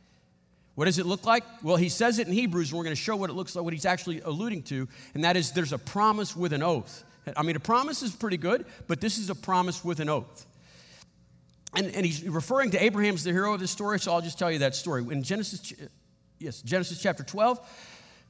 What 0.74 0.84
does 0.84 0.98
it 0.98 1.06
look 1.06 1.26
like? 1.26 1.42
Well, 1.62 1.76
he 1.76 1.88
says 1.88 2.20
it 2.20 2.28
in 2.28 2.32
Hebrews, 2.32 2.70
and 2.70 2.78
we're 2.78 2.84
going 2.84 2.94
to 2.94 3.02
show 3.02 3.16
what 3.16 3.30
it 3.30 3.32
looks 3.32 3.56
like, 3.56 3.64
what 3.64 3.74
he's 3.74 3.86
actually 3.86 4.20
alluding 4.20 4.62
to, 4.64 4.88
and 5.14 5.24
that 5.24 5.36
is 5.36 5.50
there's 5.50 5.72
a 5.72 5.78
promise 5.78 6.36
with 6.36 6.52
an 6.52 6.62
oath. 6.62 7.04
I 7.36 7.42
mean, 7.42 7.56
a 7.56 7.60
promise 7.60 8.02
is 8.02 8.14
pretty 8.14 8.36
good, 8.36 8.66
but 8.86 9.00
this 9.00 9.18
is 9.18 9.30
a 9.30 9.34
promise 9.34 9.84
with 9.84 10.00
an 10.00 10.08
oath. 10.08 10.46
And, 11.74 11.86
and 11.94 12.04
he's 12.04 12.26
referring 12.26 12.70
to 12.70 12.82
Abraham's 12.82 13.24
the 13.24 13.32
hero 13.32 13.54
of 13.54 13.60
this 13.60 13.70
story, 13.70 14.00
so 14.00 14.12
I'll 14.12 14.22
just 14.22 14.38
tell 14.38 14.50
you 14.50 14.60
that 14.60 14.74
story. 14.74 15.02
In 15.10 15.22
Genesis, 15.22 15.72
yes, 16.38 16.62
Genesis 16.62 17.00
chapter 17.00 17.22
12, 17.22 17.60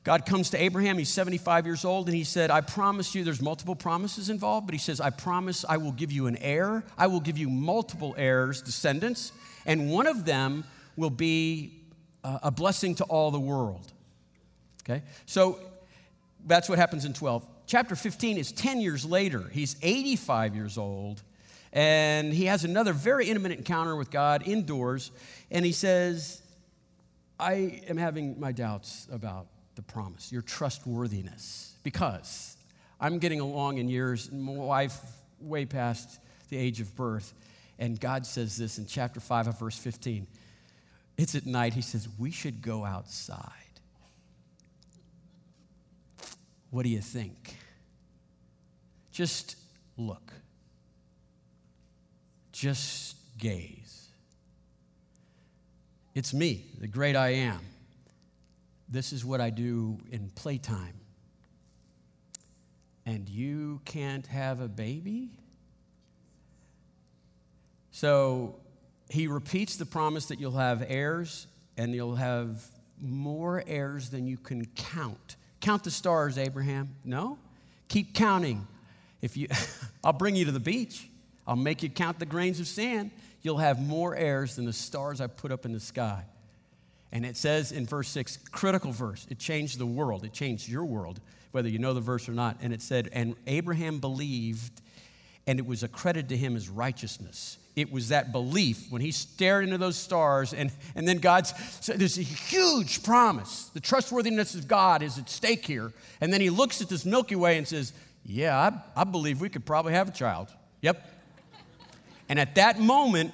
God 0.04 0.26
comes 0.26 0.50
to 0.50 0.62
Abraham, 0.62 0.98
he's 0.98 1.10
75 1.10 1.66
years 1.66 1.84
old, 1.84 2.08
and 2.08 2.16
he 2.16 2.24
said, 2.24 2.50
I 2.50 2.60
promise 2.60 3.14
you, 3.14 3.24
there's 3.24 3.42
multiple 3.42 3.76
promises 3.76 4.30
involved, 4.30 4.66
but 4.66 4.74
he 4.74 4.78
says, 4.78 5.00
I 5.00 5.10
promise 5.10 5.64
I 5.68 5.76
will 5.76 5.92
give 5.92 6.10
you 6.10 6.26
an 6.26 6.36
heir. 6.36 6.84
I 6.96 7.06
will 7.08 7.20
give 7.20 7.36
you 7.36 7.48
multiple 7.48 8.14
heirs, 8.16 8.62
descendants, 8.62 9.32
and 9.66 9.90
one 9.90 10.06
of 10.06 10.24
them 10.24 10.64
will 10.96 11.10
be 11.10 11.82
uh, 12.24 12.38
a 12.44 12.50
blessing 12.50 12.94
to 12.96 13.04
all 13.04 13.30
the 13.30 13.40
world. 13.40 13.92
Okay? 14.82 15.02
So 15.26 15.60
that's 16.46 16.68
what 16.68 16.78
happens 16.78 17.04
in 17.04 17.12
12. 17.12 17.46
Chapter 17.68 17.94
15 17.94 18.38
is 18.38 18.50
10 18.50 18.80
years 18.80 19.04
later. 19.04 19.44
He's 19.52 19.76
85 19.82 20.56
years 20.56 20.78
old, 20.78 21.22
and 21.70 22.32
he 22.32 22.46
has 22.46 22.64
another 22.64 22.94
very 22.94 23.28
intimate 23.28 23.52
encounter 23.52 23.94
with 23.94 24.10
God 24.10 24.42
indoors, 24.48 25.10
and 25.50 25.66
he 25.66 25.72
says, 25.72 26.40
I 27.38 27.82
am 27.86 27.98
having 27.98 28.40
my 28.40 28.52
doubts 28.52 29.06
about 29.12 29.48
the 29.74 29.82
promise, 29.82 30.32
your 30.32 30.40
trustworthiness. 30.40 31.74
Because 31.82 32.56
I'm 32.98 33.18
getting 33.18 33.40
along 33.40 33.76
in 33.76 33.90
years, 33.90 34.32
my 34.32 34.52
wife 34.52 34.98
way 35.38 35.66
past 35.66 36.20
the 36.48 36.56
age 36.56 36.80
of 36.80 36.96
birth, 36.96 37.34
and 37.78 38.00
God 38.00 38.24
says 38.24 38.56
this 38.56 38.78
in 38.78 38.86
chapter 38.86 39.20
5 39.20 39.46
of 39.46 39.58
verse 39.58 39.76
15. 39.76 40.26
It's 41.18 41.34
at 41.34 41.44
night, 41.44 41.74
he 41.74 41.82
says, 41.82 42.08
We 42.18 42.30
should 42.30 42.62
go 42.62 42.86
outside. 42.86 43.52
What 46.70 46.82
do 46.82 46.88
you 46.88 47.00
think? 47.00 47.56
Just 49.10 49.56
look. 49.96 50.32
Just 52.52 53.16
gaze. 53.38 54.08
It's 56.14 56.34
me, 56.34 56.66
the 56.78 56.88
great 56.88 57.16
I 57.16 57.28
am. 57.28 57.60
This 58.88 59.12
is 59.12 59.24
what 59.24 59.40
I 59.40 59.50
do 59.50 59.98
in 60.10 60.30
playtime. 60.30 60.94
And 63.06 63.28
you 63.28 63.80
can't 63.84 64.26
have 64.26 64.60
a 64.60 64.68
baby? 64.68 65.30
So 67.90 68.56
he 69.08 69.26
repeats 69.26 69.76
the 69.76 69.86
promise 69.86 70.26
that 70.26 70.40
you'll 70.40 70.52
have 70.52 70.84
heirs 70.86 71.46
and 71.76 71.94
you'll 71.94 72.16
have 72.16 72.62
more 73.00 73.62
heirs 73.66 74.10
than 74.10 74.26
you 74.26 74.36
can 74.36 74.66
count. 74.66 75.36
Count 75.60 75.84
the 75.84 75.90
stars, 75.90 76.38
Abraham. 76.38 76.94
No? 77.04 77.38
Keep 77.88 78.14
counting. 78.14 78.66
If 79.22 79.36
you 79.36 79.48
I'll 80.04 80.12
bring 80.12 80.36
you 80.36 80.44
to 80.44 80.52
the 80.52 80.60
beach. 80.60 81.08
I'll 81.46 81.56
make 81.56 81.82
you 81.82 81.88
count 81.88 82.18
the 82.18 82.26
grains 82.26 82.60
of 82.60 82.66
sand. 82.66 83.10
You'll 83.40 83.58
have 83.58 83.80
more 83.80 84.14
heirs 84.14 84.56
than 84.56 84.66
the 84.66 84.72
stars 84.72 85.20
I 85.20 85.28
put 85.28 85.50
up 85.50 85.64
in 85.64 85.72
the 85.72 85.80
sky. 85.80 86.24
And 87.10 87.24
it 87.24 87.36
says 87.36 87.72
in 87.72 87.86
verse 87.86 88.08
6, 88.10 88.36
critical 88.52 88.92
verse, 88.92 89.26
it 89.30 89.38
changed 89.38 89.78
the 89.78 89.86
world, 89.86 90.24
it 90.24 90.32
changed 90.34 90.68
your 90.68 90.84
world, 90.84 91.20
whether 91.52 91.68
you 91.68 91.78
know 91.78 91.94
the 91.94 92.00
verse 92.00 92.28
or 92.28 92.32
not. 92.32 92.58
And 92.60 92.72
it 92.72 92.82
said, 92.82 93.08
And 93.12 93.34
Abraham 93.46 93.98
believed, 93.98 94.82
and 95.46 95.58
it 95.58 95.66
was 95.66 95.82
accredited 95.82 96.28
to 96.28 96.36
him 96.36 96.54
as 96.54 96.68
righteousness. 96.68 97.56
It 97.78 97.92
was 97.92 98.08
that 98.08 98.32
belief 98.32 98.90
when 98.90 99.00
he 99.00 99.12
stared 99.12 99.64
into 99.64 99.78
those 99.78 99.96
stars, 99.96 100.52
and, 100.52 100.72
and 100.94 101.06
then 101.06 101.18
God's 101.18 101.54
said, 101.80 101.98
There's 101.98 102.18
a 102.18 102.22
huge 102.22 103.02
promise. 103.02 103.70
The 103.72 103.80
trustworthiness 103.80 104.54
of 104.54 104.66
God 104.66 105.02
is 105.02 105.18
at 105.18 105.30
stake 105.30 105.64
here. 105.64 105.92
And 106.20 106.32
then 106.32 106.40
he 106.40 106.50
looks 106.50 106.80
at 106.80 106.88
this 106.88 107.04
Milky 107.04 107.36
Way 107.36 107.56
and 107.56 107.68
says, 107.68 107.92
Yeah, 108.24 108.58
I, 108.58 109.00
I 109.00 109.04
believe 109.04 109.40
we 109.40 109.48
could 109.48 109.64
probably 109.64 109.92
have 109.92 110.08
a 110.08 110.12
child. 110.12 110.48
Yep, 110.82 111.04
and 112.28 112.38
at 112.38 112.56
that 112.56 112.78
moment, 112.78 113.32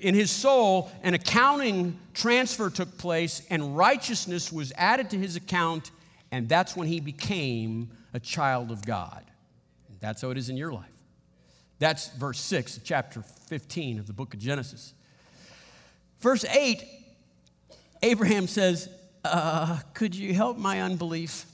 in 0.00 0.14
his 0.14 0.30
soul, 0.30 0.90
an 1.02 1.14
accounting 1.14 1.98
transfer 2.14 2.70
took 2.70 2.96
place, 2.96 3.42
and 3.50 3.76
righteousness 3.76 4.50
was 4.50 4.72
added 4.76 5.10
to 5.10 5.18
his 5.18 5.36
account, 5.36 5.90
and 6.30 6.48
that's 6.48 6.74
when 6.74 6.88
he 6.88 6.98
became 7.00 7.90
a 8.14 8.20
child 8.20 8.70
of 8.70 8.86
God. 8.86 9.24
That's 10.00 10.22
how 10.22 10.30
it 10.30 10.38
is 10.38 10.48
in 10.48 10.56
your 10.56 10.72
life. 10.72 10.91
That's 11.82 12.10
verse 12.10 12.38
6 12.38 12.76
of 12.76 12.84
chapter 12.84 13.22
15 13.48 13.98
of 13.98 14.06
the 14.06 14.12
book 14.12 14.34
of 14.34 14.38
Genesis. 14.38 14.94
Verse 16.20 16.44
8, 16.44 16.80
Abraham 18.02 18.46
says, 18.46 18.88
uh, 19.24 19.80
Could 19.92 20.14
you 20.14 20.32
help 20.32 20.58
my 20.58 20.80
unbelief? 20.80 21.44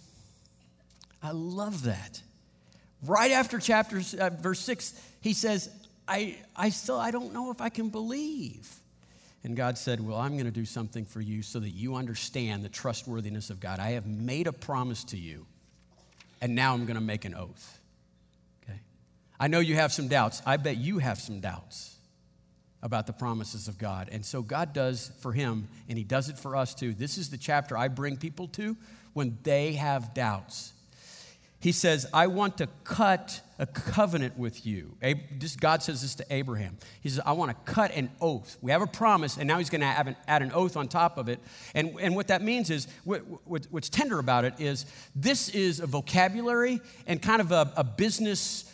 I 1.23 1.31
love 1.31 1.85
that. 1.85 2.21
Right 3.07 3.31
after 3.31 3.59
chapter 3.59 4.03
uh, 4.21 4.29
verse 4.29 4.61
6, 4.61 5.01
he 5.23 5.33
says, 5.33 5.71
I, 6.07 6.37
I 6.55 6.69
still 6.69 6.99
I 6.99 7.11
don't 7.11 7.33
know 7.33 7.51
if 7.51 7.63
I 7.63 7.71
can 7.71 7.89
believe. 7.89 8.69
And 9.45 9.57
God 9.57 9.79
said, 9.79 10.07
Well, 10.07 10.19
I'm 10.19 10.33
going 10.33 10.45
to 10.45 10.51
do 10.51 10.67
something 10.67 11.07
for 11.07 11.23
you 11.23 11.41
so 11.41 11.59
that 11.59 11.71
you 11.71 11.95
understand 11.95 12.63
the 12.63 12.69
trustworthiness 12.69 13.49
of 13.49 13.61
God. 13.61 13.79
I 13.79 13.93
have 13.93 14.07
made 14.07 14.47
a 14.47 14.53
promise 14.53 15.05
to 15.05 15.17
you, 15.17 15.47
and 16.43 16.55
now 16.55 16.75
I'm 16.75 16.85
going 16.85 16.97
to 16.97 17.01
make 17.01 17.25
an 17.25 17.35
oath. 17.35 17.78
I 19.41 19.49
know 19.49 19.61
you 19.61 19.77
have 19.77 19.93
some 19.93 20.09
doubts. 20.09 20.43
I 20.45 20.57
bet 20.57 20.77
you 20.77 20.99
have 20.99 21.19
some 21.19 21.41
doubts 21.41 21.97
about 22.83 23.07
the 23.07 23.13
promises 23.13 23.69
of 23.69 23.79
God. 23.79 24.09
And 24.13 24.25
so 24.25 24.43
God 24.43 24.73
does 24.73 25.11
for 25.21 25.33
him, 25.33 25.69
and 25.89 25.99
he 25.99 26.05
does 26.05 26.29
it 26.29 26.39
for 26.39 26.57
us 26.57 26.75
too. 26.75 26.95
This 26.95 27.19
is 27.19 27.31
the 27.31 27.39
chapter 27.39 27.77
I 27.77 27.89
bring 27.89 28.17
people 28.17 28.49
to 28.49 28.77
when 29.15 29.39
they 29.43 29.73
have 29.73 30.15
doubts. 30.15 30.73
He 31.61 31.73
says, 31.73 32.07
I 32.15 32.29
want 32.29 32.59
to 32.59 32.69
cut 32.85 33.41
a 33.59 33.67
covenant 33.67 34.39
with 34.39 34.65
you. 34.65 34.97
God 35.59 35.83
says 35.83 36.03
this 36.03 36.15
to 36.17 36.27
Abraham. 36.31 36.79
He 37.01 37.09
says, 37.09 37.21
I 37.27 37.33
want 37.33 37.51
to 37.51 37.73
cut 37.73 37.91
an 37.97 38.13
oath. 38.21 38.57
We 38.63 38.71
have 38.71 38.81
a 38.81 38.87
promise, 38.87 39.39
and 39.39 39.49
now 39.49 39.59
he's 39.59 39.69
going 39.69 39.81
to 39.81 39.87
an, 39.87 40.17
add 40.29 40.43
an 40.43 40.53
oath 40.53 40.77
on 40.77 40.87
top 40.87 41.19
of 41.19 41.29
it. 41.29 41.41
And, 41.75 41.99
and 42.01 42.15
what 42.15 42.29
that 42.29 42.43
means 42.43 42.71
is, 42.71 42.87
what, 43.03 43.23
what, 43.45 43.67
what's 43.73 43.89
tender 43.89 44.21
about 44.21 44.45
it 44.45 44.55
is, 44.61 44.87
this 45.17 45.49
is 45.49 45.81
a 45.81 45.87
vocabulary 45.87 46.81
and 47.09 47.21
kind 47.21 47.41
of 47.41 47.51
a, 47.51 47.73
a 47.77 47.83
business 47.83 48.73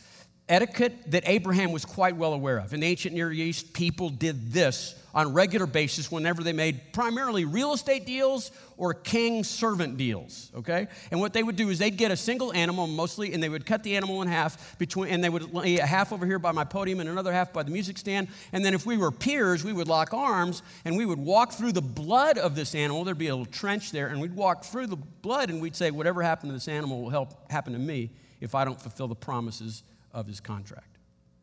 etiquette 0.48 1.10
that 1.10 1.22
Abraham 1.26 1.72
was 1.72 1.84
quite 1.84 2.16
well 2.16 2.34
aware 2.34 2.58
of. 2.58 2.74
In 2.74 2.80
the 2.80 2.86
ancient 2.86 3.14
Near 3.14 3.32
East, 3.32 3.72
people 3.72 4.10
did 4.10 4.52
this 4.52 4.94
on 5.14 5.26
a 5.26 5.30
regular 5.30 5.66
basis 5.66 6.10
whenever 6.10 6.42
they 6.42 6.52
made 6.52 6.92
primarily 6.92 7.44
real 7.44 7.72
estate 7.72 8.04
deals 8.04 8.50
or 8.76 8.92
king 8.92 9.44
servant 9.44 9.96
deals, 9.96 10.50
okay? 10.56 10.88
And 11.12 11.20
what 11.20 11.32
they 11.32 11.44
would 11.44 11.54
do 11.54 11.70
is 11.70 11.78
they'd 11.78 11.96
get 11.96 12.10
a 12.10 12.16
single 12.16 12.52
animal 12.52 12.88
mostly 12.88 13.32
and 13.32 13.40
they 13.40 13.48
would 13.48 13.64
cut 13.64 13.84
the 13.84 13.96
animal 13.96 14.22
in 14.22 14.28
half 14.28 14.76
between 14.76 15.10
and 15.10 15.22
they 15.22 15.28
would 15.28 15.54
lay 15.54 15.78
a 15.78 15.86
half 15.86 16.12
over 16.12 16.26
here 16.26 16.40
by 16.40 16.50
my 16.50 16.64
podium 16.64 16.98
and 16.98 17.08
another 17.08 17.32
half 17.32 17.52
by 17.52 17.62
the 17.62 17.70
music 17.70 17.96
stand. 17.96 18.26
And 18.52 18.64
then 18.64 18.74
if 18.74 18.84
we 18.84 18.96
were 18.96 19.12
peers, 19.12 19.62
we 19.62 19.72
would 19.72 19.86
lock 19.86 20.12
arms 20.12 20.62
and 20.84 20.96
we 20.96 21.06
would 21.06 21.20
walk 21.20 21.52
through 21.52 21.72
the 21.72 21.82
blood 21.82 22.36
of 22.36 22.56
this 22.56 22.74
animal. 22.74 23.04
There'd 23.04 23.16
be 23.16 23.28
a 23.28 23.36
little 23.36 23.50
trench 23.52 23.92
there 23.92 24.08
and 24.08 24.20
we'd 24.20 24.34
walk 24.34 24.64
through 24.64 24.88
the 24.88 24.96
blood 24.96 25.48
and 25.48 25.62
we'd 25.62 25.76
say 25.76 25.92
whatever 25.92 26.22
happened 26.22 26.50
to 26.50 26.54
this 26.54 26.68
animal 26.68 27.02
will 27.02 27.10
help 27.10 27.50
happen 27.52 27.72
to 27.72 27.78
me 27.78 28.10
if 28.40 28.56
I 28.56 28.64
don't 28.64 28.80
fulfill 28.80 29.06
the 29.06 29.14
promises 29.14 29.84
of 30.14 30.26
his 30.26 30.40
contract. 30.40 30.96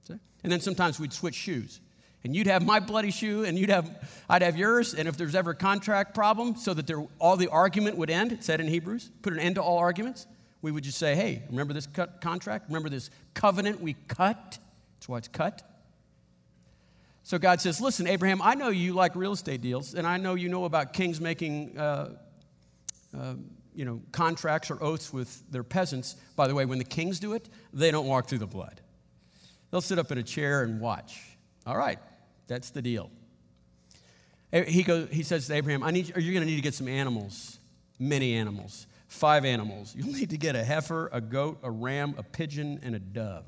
See? 0.07 0.15
And 0.43 0.51
then 0.51 0.61
sometimes 0.61 0.99
we'd 0.99 1.13
switch 1.13 1.35
shoes 1.35 1.81
and 2.23 2.35
you'd 2.35 2.47
have 2.47 2.65
my 2.65 2.79
bloody 2.79 3.11
shoe 3.11 3.43
and 3.43 3.57
you'd 3.57 3.69
have 3.69 3.89
i'd 4.29 4.41
have 4.41 4.57
yours 4.57 4.93
and 4.93 5.07
if 5.07 5.17
there's 5.17 5.35
ever 5.35 5.51
a 5.51 5.55
contract 5.55 6.13
problem 6.13 6.55
so 6.55 6.73
that 6.73 6.87
there, 6.87 7.03
all 7.19 7.37
the 7.37 7.47
argument 7.47 7.97
would 7.97 8.09
end 8.09 8.31
it 8.31 8.43
said 8.43 8.59
in 8.59 8.67
hebrews 8.67 9.11
put 9.21 9.33
an 9.33 9.39
end 9.39 9.55
to 9.55 9.61
all 9.61 9.77
arguments 9.77 10.27
we 10.61 10.71
would 10.71 10.83
just 10.83 10.97
say 10.97 11.15
hey 11.15 11.43
remember 11.49 11.73
this 11.73 11.87
contract 12.21 12.67
remember 12.67 12.89
this 12.89 13.09
covenant 13.33 13.81
we 13.81 13.95
cut 14.07 14.57
that's 14.95 15.09
why 15.09 15.17
it's 15.17 15.27
cut 15.27 15.61
so 17.23 17.37
god 17.37 17.59
says 17.59 17.81
listen 17.81 18.07
abraham 18.07 18.41
i 18.41 18.53
know 18.53 18.69
you 18.69 18.93
like 18.93 19.15
real 19.15 19.31
estate 19.31 19.61
deals 19.61 19.95
and 19.95 20.05
i 20.05 20.17
know 20.17 20.35
you 20.35 20.49
know 20.49 20.65
about 20.65 20.93
kings 20.93 21.19
making 21.19 21.77
uh, 21.77 22.09
uh, 23.17 23.33
you 23.73 23.85
know 23.85 24.01
contracts 24.11 24.69
or 24.69 24.81
oaths 24.83 25.13
with 25.13 25.43
their 25.51 25.63
peasants 25.63 26.15
by 26.35 26.47
the 26.47 26.55
way 26.55 26.65
when 26.65 26.77
the 26.77 26.83
kings 26.85 27.19
do 27.19 27.33
it 27.33 27.49
they 27.73 27.91
don't 27.91 28.07
walk 28.07 28.27
through 28.27 28.37
the 28.37 28.47
blood 28.47 28.81
they'll 29.69 29.81
sit 29.81 29.97
up 29.97 30.11
in 30.11 30.17
a 30.17 30.23
chair 30.23 30.63
and 30.63 30.79
watch 30.79 31.21
all 31.65 31.77
right 31.77 31.99
that's 32.51 32.71
the 32.71 32.81
deal. 32.81 33.09
Eh, 34.51 34.65
he, 34.65 34.83
goes, 34.83 35.07
he 35.09 35.23
says 35.23 35.47
to 35.47 35.53
Abraham, 35.53 35.83
I 35.83 35.91
need, 35.91 36.09
you're 36.09 36.33
going 36.33 36.45
to 36.45 36.45
need 36.45 36.57
to 36.57 36.61
get 36.61 36.73
some 36.73 36.89
animals, 36.89 37.59
many 37.97 38.33
animals, 38.33 38.87
five 39.07 39.45
animals. 39.45 39.95
You'll 39.95 40.13
need 40.13 40.31
to 40.31 40.37
get 40.37 40.57
a 40.57 40.63
heifer, 40.65 41.09
a 41.13 41.21
goat, 41.21 41.59
a 41.63 41.71
ram, 41.71 42.13
a 42.17 42.23
pigeon, 42.23 42.81
and 42.83 42.93
a 42.93 42.99
dove 42.99 43.45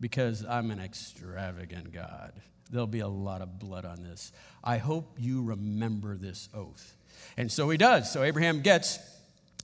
because 0.00 0.46
I'm 0.46 0.70
an 0.70 0.80
extravagant 0.80 1.92
God. 1.92 2.32
There'll 2.70 2.86
be 2.86 3.00
a 3.00 3.08
lot 3.08 3.42
of 3.42 3.58
blood 3.58 3.84
on 3.84 4.02
this. 4.02 4.32
I 4.64 4.78
hope 4.78 5.18
you 5.18 5.42
remember 5.42 6.16
this 6.16 6.48
oath. 6.54 6.96
And 7.36 7.50
so 7.50 7.68
he 7.70 7.76
does. 7.76 8.10
So 8.12 8.22
Abraham 8.22 8.60
gets 8.60 8.98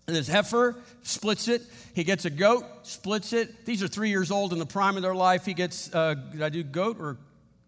this 0.07 0.29
heifer, 0.29 0.77
splits 1.03 1.49
it. 1.49 1.63
He 1.95 2.05
gets 2.05 2.25
a 2.25 2.31
goat, 2.31 2.65
splits 2.83 3.33
it. 3.33 3.67
These 3.67 3.83
are 3.83 3.89
three 3.89 4.11
years 4.11 4.31
old 4.31 4.53
in 4.53 4.59
the 4.59 4.67
prime 4.67 4.97
of 4.97 5.03
their 5.03 5.15
life. 5.15 5.45
He 5.45 5.55
gets, 5.55 5.93
uh, 5.95 6.15
did 6.15 6.43
I 6.43 6.49
do 6.49 6.63
goat 6.63 6.99
or 7.01 7.19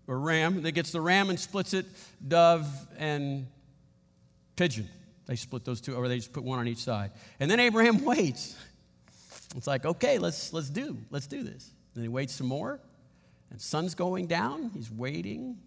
or 0.08 0.18
ram. 0.18 0.62
That 0.62 0.72
gets 0.72 0.90
the 0.90 1.00
ram 1.00 1.30
and 1.30 1.38
splits 1.38 1.74
it, 1.74 1.86
dove 2.26 2.66
and 2.98 3.46
pigeon. 4.56 4.88
They 5.26 5.36
split 5.36 5.64
those 5.64 5.80
two, 5.80 5.94
or 5.94 6.08
they 6.08 6.16
just 6.16 6.32
put 6.32 6.42
one 6.42 6.58
on 6.58 6.66
each 6.66 6.78
side. 6.78 7.12
And 7.38 7.48
then 7.50 7.60
Abraham 7.60 8.04
waits. 8.04 8.56
It's 9.54 9.66
like, 9.66 9.84
okay, 9.84 10.18
let's, 10.18 10.52
let's 10.52 10.70
do, 10.70 10.96
let's 11.10 11.26
do 11.26 11.42
this. 11.42 11.70
And 11.94 12.02
he 12.02 12.08
waits 12.08 12.34
some 12.34 12.46
more, 12.46 12.80
and 13.50 13.60
sun's 13.60 13.94
going 13.94 14.26
down. 14.26 14.70
He's 14.74 14.90
waiting. 14.90 15.58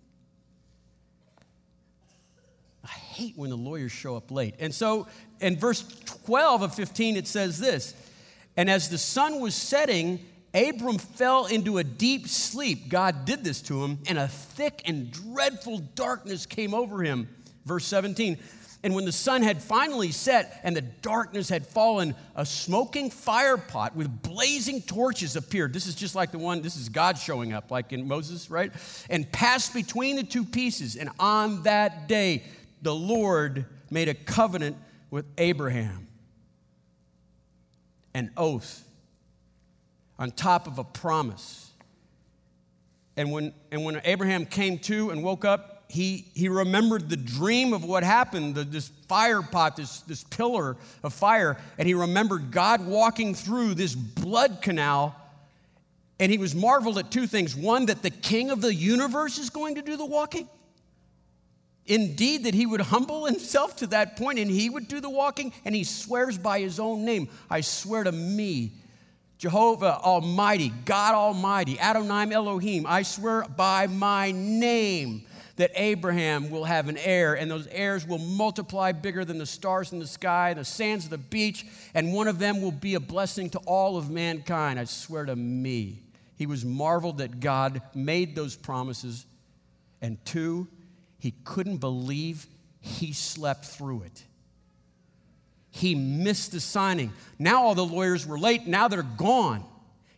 I 2.83 2.87
hate 2.87 3.37
when 3.37 3.49
the 3.49 3.57
lawyers 3.57 3.91
show 3.91 4.15
up 4.15 4.31
late. 4.31 4.55
And 4.59 4.73
so 4.73 5.07
in 5.39 5.57
verse 5.57 5.83
12 6.25 6.61
of 6.63 6.75
15, 6.75 7.15
it 7.15 7.27
says 7.27 7.59
this 7.59 7.93
And 8.57 8.69
as 8.69 8.89
the 8.89 8.97
sun 8.97 9.39
was 9.39 9.55
setting, 9.55 10.19
Abram 10.53 10.97
fell 10.97 11.45
into 11.45 11.77
a 11.77 11.83
deep 11.83 12.27
sleep. 12.27 12.89
God 12.89 13.25
did 13.25 13.43
this 13.43 13.61
to 13.63 13.83
him, 13.83 13.99
and 14.07 14.17
a 14.17 14.27
thick 14.27 14.81
and 14.85 15.11
dreadful 15.11 15.79
darkness 15.95 16.45
came 16.45 16.73
over 16.73 17.03
him. 17.03 17.29
Verse 17.65 17.85
17. 17.85 18.37
And 18.83 18.95
when 18.95 19.05
the 19.05 19.11
sun 19.11 19.43
had 19.43 19.61
finally 19.61 20.11
set 20.11 20.59
and 20.63 20.75
the 20.75 20.81
darkness 20.81 21.49
had 21.49 21.67
fallen, 21.67 22.15
a 22.35 22.45
smoking 22.45 23.11
fire 23.11 23.57
pot 23.57 23.95
with 23.95 24.23
blazing 24.23 24.81
torches 24.81 25.35
appeared. 25.35 25.71
This 25.71 25.85
is 25.85 25.93
just 25.93 26.15
like 26.15 26.31
the 26.31 26.39
one, 26.39 26.63
this 26.63 26.75
is 26.75 26.89
God 26.89 27.19
showing 27.19 27.53
up, 27.53 27.69
like 27.69 27.93
in 27.93 28.07
Moses, 28.07 28.49
right? 28.49 28.71
And 29.09 29.31
passed 29.31 29.75
between 29.75 30.15
the 30.15 30.23
two 30.23 30.43
pieces. 30.43 30.95
And 30.95 31.11
on 31.19 31.61
that 31.63 32.07
day, 32.07 32.43
the 32.81 32.95
Lord 32.95 33.65
made 33.89 34.09
a 34.09 34.13
covenant 34.13 34.77
with 35.09 35.25
Abraham, 35.37 36.07
an 38.13 38.31
oath 38.37 38.83
on 40.17 40.31
top 40.31 40.67
of 40.67 40.79
a 40.79 40.83
promise. 40.83 41.71
And 43.17 43.31
when, 43.31 43.53
and 43.71 43.83
when 43.83 44.01
Abraham 44.05 44.45
came 44.45 44.79
to 44.79 45.09
and 45.09 45.23
woke 45.23 45.45
up, 45.45 45.83
he, 45.89 46.25
he 46.33 46.47
remembered 46.47 47.09
the 47.09 47.17
dream 47.17 47.73
of 47.73 47.83
what 47.83 48.03
happened, 48.03 48.55
the, 48.55 48.63
this 48.63 48.87
fire 49.09 49.41
pot, 49.41 49.75
this, 49.75 49.99
this 50.01 50.23
pillar 50.23 50.77
of 51.03 51.13
fire, 51.13 51.57
and 51.77 51.85
he 51.87 51.93
remembered 51.93 52.51
God 52.51 52.85
walking 52.85 53.35
through 53.35 53.73
this 53.73 53.93
blood 53.93 54.61
canal. 54.61 55.15
And 56.19 56.31
he 56.31 56.37
was 56.37 56.55
marveled 56.55 56.99
at 56.99 57.11
two 57.11 57.27
things. 57.27 57.55
One, 57.55 57.87
that 57.87 58.03
the 58.03 58.11
king 58.11 58.51
of 58.51 58.61
the 58.61 58.73
universe 58.73 59.37
is 59.39 59.49
going 59.49 59.75
to 59.75 59.81
do 59.81 59.97
the 59.97 60.05
walking. 60.05 60.47
Indeed, 61.87 62.45
that 62.45 62.53
he 62.53 62.65
would 62.65 62.81
humble 62.81 63.25
himself 63.25 63.75
to 63.77 63.87
that 63.87 64.15
point 64.15 64.39
and 64.39 64.49
he 64.49 64.69
would 64.69 64.87
do 64.87 64.99
the 64.99 65.09
walking, 65.09 65.51
and 65.65 65.73
he 65.73 65.83
swears 65.83 66.37
by 66.37 66.59
his 66.59 66.79
own 66.79 67.05
name 67.05 67.29
I 67.49 67.61
swear 67.61 68.03
to 68.03 68.11
me 68.11 68.73
Jehovah 69.37 69.97
Almighty, 70.03 70.71
God 70.85 71.15
Almighty, 71.15 71.79
Adonai 71.79 72.31
Elohim, 72.31 72.85
I 72.87 73.01
swear 73.01 73.43
by 73.43 73.87
my 73.87 74.31
name 74.31 75.23
that 75.55 75.71
Abraham 75.73 76.49
will 76.49 76.63
have 76.63 76.89
an 76.89 76.97
heir, 76.97 77.33
and 77.33 77.49
those 77.49 77.67
heirs 77.67 78.07
will 78.07 78.19
multiply 78.19 78.91
bigger 78.91 79.25
than 79.25 79.37
the 79.37 79.45
stars 79.45 79.91
in 79.91 79.99
the 79.99 80.07
sky, 80.07 80.53
the 80.53 80.63
sands 80.63 81.05
of 81.05 81.11
the 81.11 81.17
beach, 81.17 81.65
and 81.93 82.13
one 82.13 82.27
of 82.27 82.39
them 82.39 82.61
will 82.61 82.71
be 82.71 82.93
a 82.93 82.99
blessing 82.99 83.49
to 83.49 83.59
all 83.59 83.97
of 83.97 84.09
mankind. 84.09 84.79
I 84.79 84.85
swear 84.85 85.25
to 85.25 85.35
me. 85.35 86.03
He 86.35 86.45
was 86.45 86.65
marveled 86.65 87.19
that 87.19 87.39
God 87.39 87.81
made 87.93 88.35
those 88.35 88.55
promises. 88.55 89.25
And 90.01 90.23
two, 90.25 90.67
he 91.21 91.35
couldn't 91.45 91.77
believe 91.77 92.47
he 92.79 93.13
slept 93.13 93.65
through 93.65 94.01
it. 94.01 94.23
He 95.69 95.93
missed 95.93 96.51
the 96.51 96.59
signing. 96.59 97.13
Now 97.37 97.63
all 97.63 97.75
the 97.75 97.85
lawyers 97.85 98.25
were 98.25 98.39
late. 98.39 98.65
Now 98.65 98.87
they're 98.87 99.03
gone. 99.03 99.63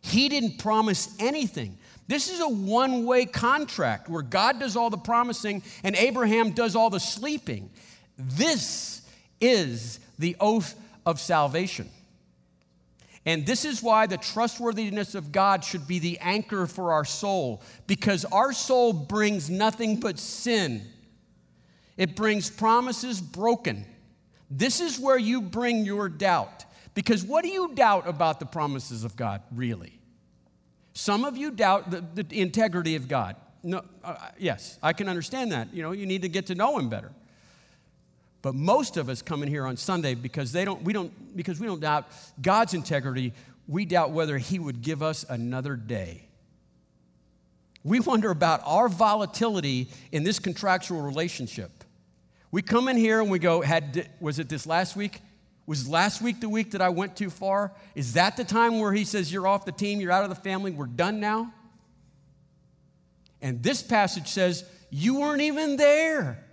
He 0.02 0.30
didn't 0.30 0.60
promise 0.60 1.14
anything. 1.20 1.78
This 2.08 2.32
is 2.32 2.40
a 2.40 2.48
one 2.48 3.06
way 3.06 3.26
contract 3.26 4.08
where 4.08 4.24
God 4.24 4.60
does 4.60 4.78
all 4.78 4.90
the 4.90 4.98
promising 4.98 5.62
and 5.84 5.94
Abraham 5.98 6.52
does 6.52 6.74
all 6.74 6.90
the 6.90 7.02
sleeping. 7.02 7.70
This 8.18 9.02
is 9.42 10.00
the 10.18 10.38
oath 10.40 10.74
of 11.06 11.20
salvation. 11.20 11.90
And 13.26 13.46
this 13.46 13.66
is 13.66 13.84
why 13.84 14.08
the 14.08 14.18
trustworthiness 14.18 15.16
of 15.16 15.32
God 15.32 15.66
should 15.66 15.86
be 15.86 16.00
the 16.00 16.18
anchor 16.20 16.66
for 16.68 16.92
our 16.94 17.06
soul, 17.06 17.62
because 17.88 18.26
our 18.26 18.52
soul 18.52 18.92
brings 18.92 19.50
nothing 19.50 20.00
but 20.00 20.20
sin. 20.20 20.82
It 21.98 22.16
brings 22.16 22.50
promises 22.50 23.22
broken. 23.22 23.86
This 24.50 24.82
is 24.82 25.00
where 25.00 25.18
you 25.18 25.42
bring 25.42 25.86
your 25.86 26.10
doubt. 26.10 26.66
Because 26.96 27.24
what 27.24 27.44
do 27.44 27.50
you 27.50 27.74
doubt 27.74 28.08
about 28.08 28.40
the 28.40 28.46
promises 28.46 29.04
of 29.04 29.16
God, 29.16 29.42
really? 29.52 30.00
Some 30.94 31.26
of 31.26 31.38
you 31.38 31.52
doubt 31.52 31.90
the, 31.90 32.24
the 32.24 32.40
integrity 32.40 32.96
of 32.96 33.08
God. 33.08 33.36
No, 33.64 33.84
uh, 34.04 34.16
yes, 34.38 34.78
I 34.84 34.94
can 34.94 35.10
understand 35.10 35.52
that. 35.52 35.74
You 35.74 35.82
know, 35.82 35.92
you 35.92 36.06
need 36.06 36.22
to 36.22 36.30
get 36.30 36.48
to 36.48 36.56
know 36.56 36.78
Him 36.78 36.90
better. 36.90 37.12
But 38.42 38.56
most 38.56 38.98
of 38.98 39.10
us 39.10 39.22
come 39.22 39.42
in 39.42 39.50
here 39.50 39.66
on 39.66 39.78
Sunday 39.78 40.16
because 40.16 40.52
they 40.52 40.66
don't, 40.66 40.84
we 40.84 40.94
don't, 40.94 41.36
because 41.36 41.60
we 41.60 41.66
don't 41.66 41.80
doubt 41.80 42.08
God's 42.42 42.74
integrity. 42.74 43.34
We 43.68 43.86
doubt 43.86 44.12
whether 44.12 44.38
He 44.38 44.60
would 44.60 44.82
give 44.82 45.02
us 45.02 45.26
another 45.28 45.76
day. 45.76 46.26
We 47.86 48.00
wonder 48.00 48.32
about 48.32 48.62
our 48.66 48.88
volatility 48.88 49.88
in 50.12 50.24
this 50.24 50.40
contractual 50.40 51.02
relationship. 51.02 51.83
We 52.54 52.62
come 52.62 52.88
in 52.88 52.98
here 52.98 53.20
and 53.20 53.32
we 53.32 53.40
go, 53.40 53.62
had, 53.62 54.08
was 54.20 54.38
it 54.38 54.48
this 54.48 54.68
last 54.68 54.96
week? 54.96 55.22
Was 55.66 55.90
last 55.90 56.22
week 56.22 56.40
the 56.40 56.48
week 56.48 56.70
that 56.74 56.84
I 56.84 56.90
went 56.90 57.16
too 57.16 57.32
far? 57.32 57.72
Is 57.96 58.14
that 58.14 58.38
the 58.38 58.44
time 58.44 58.80
where 58.80 58.94
he 58.94 59.06
says, 59.06 59.34
You're 59.34 59.48
off 59.48 59.66
the 59.66 59.72
team, 59.72 60.00
you're 60.00 60.12
out 60.12 60.24
of 60.24 60.30
the 60.30 60.36
family, 60.36 60.70
we're 60.70 60.86
done 60.86 61.20
now? 61.20 61.52
And 63.42 63.64
this 63.64 63.82
passage 63.82 64.28
says, 64.28 64.66
You 64.92 65.20
weren't 65.20 65.42
even 65.42 65.78
there. 65.78 66.44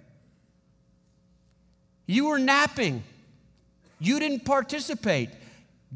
You 2.06 2.28
were 2.28 2.38
napping. 2.38 3.02
You 3.98 4.20
didn't 4.20 4.46
participate. 4.46 5.28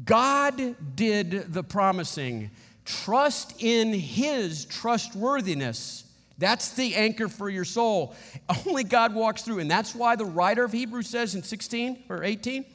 God 0.03 0.75
did 0.95 1.51
the 1.51 1.63
promising. 1.63 2.51
Trust 2.85 3.55
in 3.57 3.91
His 3.91 4.65
trustworthiness. 4.65 6.04
That's 6.37 6.71
the 6.71 6.95
anchor 6.95 7.29
for 7.29 7.49
your 7.49 7.65
soul. 7.65 8.15
Only 8.65 8.83
God 8.83 9.15
walks 9.15 9.43
through. 9.43 9.59
And 9.59 9.71
that's 9.71 9.95
why 9.95 10.15
the 10.15 10.25
writer 10.25 10.63
of 10.63 10.71
Hebrews 10.71 11.07
says 11.07 11.35
in 11.35 11.43
16 11.43 12.03
or 12.09 12.23
18 12.23 12.65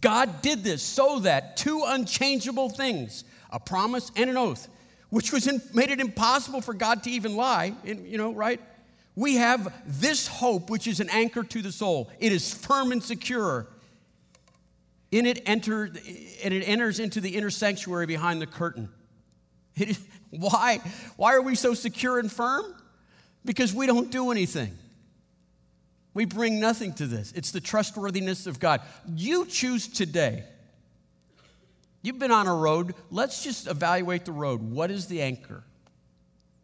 God 0.00 0.42
did 0.42 0.64
this 0.64 0.82
so 0.82 1.20
that 1.20 1.56
two 1.56 1.82
unchangeable 1.86 2.68
things, 2.68 3.24
a 3.50 3.60
promise 3.60 4.10
and 4.16 4.28
an 4.28 4.36
oath, 4.36 4.68
which 5.10 5.32
was 5.32 5.46
in, 5.46 5.62
made 5.72 5.90
it 5.90 6.00
impossible 6.00 6.60
for 6.60 6.74
God 6.74 7.02
to 7.04 7.10
even 7.10 7.36
lie, 7.36 7.74
you 7.84 8.18
know, 8.18 8.34
right? 8.34 8.60
We 9.14 9.36
have 9.36 9.72
this 9.86 10.26
hope, 10.26 10.68
which 10.68 10.86
is 10.86 11.00
an 11.00 11.08
anchor 11.10 11.42
to 11.42 11.62
the 11.62 11.72
soul. 11.72 12.10
It 12.18 12.32
is 12.32 12.52
firm 12.52 12.92
and 12.92 13.02
secure. 13.02 13.66
In 15.12 15.24
it, 15.24 15.42
enter, 15.46 15.84
and 15.84 16.52
it 16.52 16.62
enters 16.64 16.98
into 16.98 17.20
the 17.20 17.36
inner 17.36 17.48
sanctuary 17.48 18.06
behind 18.06 18.42
the 18.42 18.46
curtain. 18.46 18.90
Is, 19.76 20.00
why? 20.40 20.80
Why 21.16 21.34
are 21.34 21.42
we 21.42 21.54
so 21.54 21.74
secure 21.74 22.18
and 22.18 22.30
firm? 22.30 22.64
Because 23.44 23.72
we 23.72 23.86
don't 23.86 24.10
do 24.10 24.30
anything. 24.30 24.76
We 26.14 26.24
bring 26.24 26.60
nothing 26.60 26.94
to 26.94 27.06
this. 27.06 27.32
It's 27.32 27.50
the 27.50 27.60
trustworthiness 27.60 28.46
of 28.46 28.58
God. 28.58 28.80
You 29.14 29.44
choose 29.46 29.86
today. 29.86 30.44
You've 32.02 32.18
been 32.18 32.30
on 32.30 32.46
a 32.46 32.54
road. 32.54 32.94
Let's 33.10 33.42
just 33.42 33.66
evaluate 33.66 34.24
the 34.24 34.32
road. 34.32 34.62
What 34.62 34.90
is 34.90 35.06
the 35.06 35.22
anchor? 35.22 35.62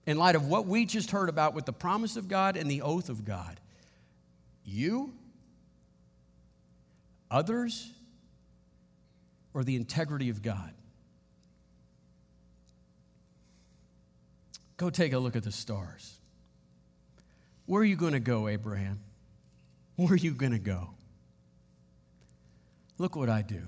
In 0.06 0.16
light 0.16 0.36
of 0.36 0.48
what 0.48 0.66
we 0.66 0.86
just 0.86 1.10
heard 1.10 1.28
about 1.28 1.54
with 1.54 1.66
the 1.66 1.72
promise 1.72 2.16
of 2.16 2.28
God 2.28 2.56
and 2.56 2.70
the 2.70 2.82
oath 2.82 3.08
of 3.08 3.24
God, 3.24 3.60
you, 4.64 5.12
others, 7.30 7.92
or 9.54 9.64
the 9.64 9.76
integrity 9.76 10.28
of 10.28 10.42
God? 10.42 10.72
Go 14.82 14.90
take 14.90 15.12
a 15.12 15.18
look 15.20 15.36
at 15.36 15.44
the 15.44 15.52
stars. 15.52 16.18
Where 17.66 17.80
are 17.82 17.84
you 17.84 17.94
going 17.94 18.14
to 18.14 18.18
go, 18.18 18.48
Abraham? 18.48 18.98
Where 19.94 20.14
are 20.14 20.16
you 20.16 20.32
going 20.32 20.50
to 20.50 20.58
go? 20.58 20.90
Look 22.98 23.14
what 23.14 23.28
I 23.28 23.42
do. 23.42 23.62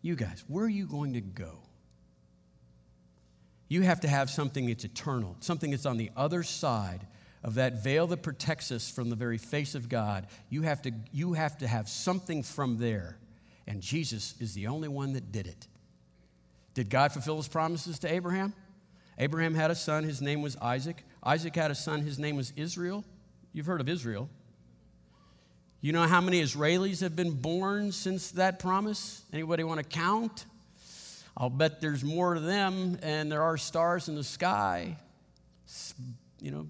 You 0.00 0.16
guys, 0.16 0.42
where 0.48 0.64
are 0.64 0.68
you 0.68 0.84
going 0.84 1.12
to 1.12 1.20
go? 1.20 1.60
You 3.68 3.82
have 3.82 4.00
to 4.00 4.08
have 4.08 4.30
something 4.30 4.66
that's 4.66 4.82
eternal, 4.82 5.36
something 5.38 5.70
that's 5.70 5.86
on 5.86 5.96
the 5.96 6.10
other 6.16 6.42
side 6.42 7.06
of 7.44 7.54
that 7.54 7.84
veil 7.84 8.08
that 8.08 8.24
protects 8.24 8.72
us 8.72 8.90
from 8.90 9.10
the 9.10 9.16
very 9.16 9.38
face 9.38 9.76
of 9.76 9.88
God. 9.88 10.26
You 10.50 10.62
have 10.62 10.82
to, 10.82 10.92
you 11.12 11.34
have, 11.34 11.58
to 11.58 11.68
have 11.68 11.88
something 11.88 12.42
from 12.42 12.78
there. 12.78 13.16
And 13.68 13.80
Jesus 13.80 14.34
is 14.40 14.54
the 14.54 14.66
only 14.66 14.88
one 14.88 15.12
that 15.12 15.30
did 15.30 15.46
it. 15.46 15.68
Did 16.74 16.90
God 16.90 17.12
fulfill 17.12 17.36
his 17.36 17.46
promises 17.46 18.00
to 18.00 18.12
Abraham? 18.12 18.54
Abraham 19.22 19.54
had 19.54 19.70
a 19.70 19.76
son, 19.76 20.02
his 20.02 20.20
name 20.20 20.42
was 20.42 20.56
Isaac. 20.56 21.04
Isaac 21.22 21.54
had 21.54 21.70
a 21.70 21.76
son, 21.76 22.00
his 22.00 22.18
name 22.18 22.34
was 22.34 22.52
Israel. 22.56 23.04
You've 23.52 23.66
heard 23.66 23.80
of 23.80 23.88
Israel. 23.88 24.28
You 25.80 25.92
know 25.92 26.02
how 26.08 26.20
many 26.20 26.42
Israelis 26.42 27.02
have 27.02 27.14
been 27.14 27.30
born 27.30 27.92
since 27.92 28.32
that 28.32 28.58
promise? 28.58 29.22
Anybody 29.32 29.62
want 29.62 29.78
to 29.78 29.84
count? 29.84 30.46
I'll 31.36 31.50
bet 31.50 31.80
there's 31.80 32.02
more 32.02 32.34
to 32.34 32.40
them, 32.40 32.98
and 33.00 33.30
there 33.30 33.44
are 33.44 33.56
stars 33.56 34.08
in 34.08 34.16
the 34.16 34.24
sky, 34.24 34.96
you 36.40 36.50
know, 36.50 36.66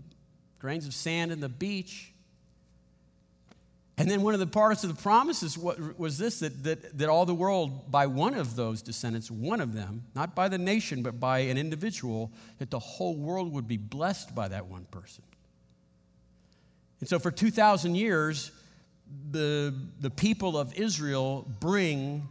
grains 0.59 0.87
of 0.87 0.93
sand 0.93 1.33
in 1.33 1.41
the 1.41 1.49
beach. 1.49 2.12
And 4.03 4.11
then 4.11 4.23
one 4.23 4.35
of 4.35 4.41
the 4.41 4.49
parts 4.49 4.83
of 4.83 4.93
the 4.93 5.01
promises 5.01 5.57
was 5.57 6.19
this 6.19 6.41
that, 6.41 6.65
that, 6.65 6.99
that 6.99 7.09
all 7.09 7.25
the 7.25 7.37
world, 7.37 7.89
by 7.89 8.09
one 8.09 8.35
of 8.35 8.57
those 8.57 8.83
descendants, 8.83 9.31
one 9.31 9.61
of 9.61 9.75
them, 9.75 10.03
not 10.17 10.35
by 10.35 10.49
the 10.49 10.59
nation, 10.59 11.05
but 11.05 11.21
by 11.21 11.39
an 11.39 11.57
individual, 11.57 12.33
that 12.59 12.69
the 12.69 12.81
whole 12.81 13.15
world 13.15 13.53
would 13.53 13.69
be 13.69 13.77
blessed 13.77 14.35
by 14.35 14.49
that 14.49 14.67
one 14.67 14.87
person. 14.87 15.23
And 16.99 17.09
so 17.09 17.21
for 17.21 17.31
2,000 17.31 17.95
years, 17.95 18.51
the, 19.31 19.73
the 20.01 20.11
people 20.11 20.59
of 20.59 20.75
Israel 20.75 21.49
bring 21.61 22.27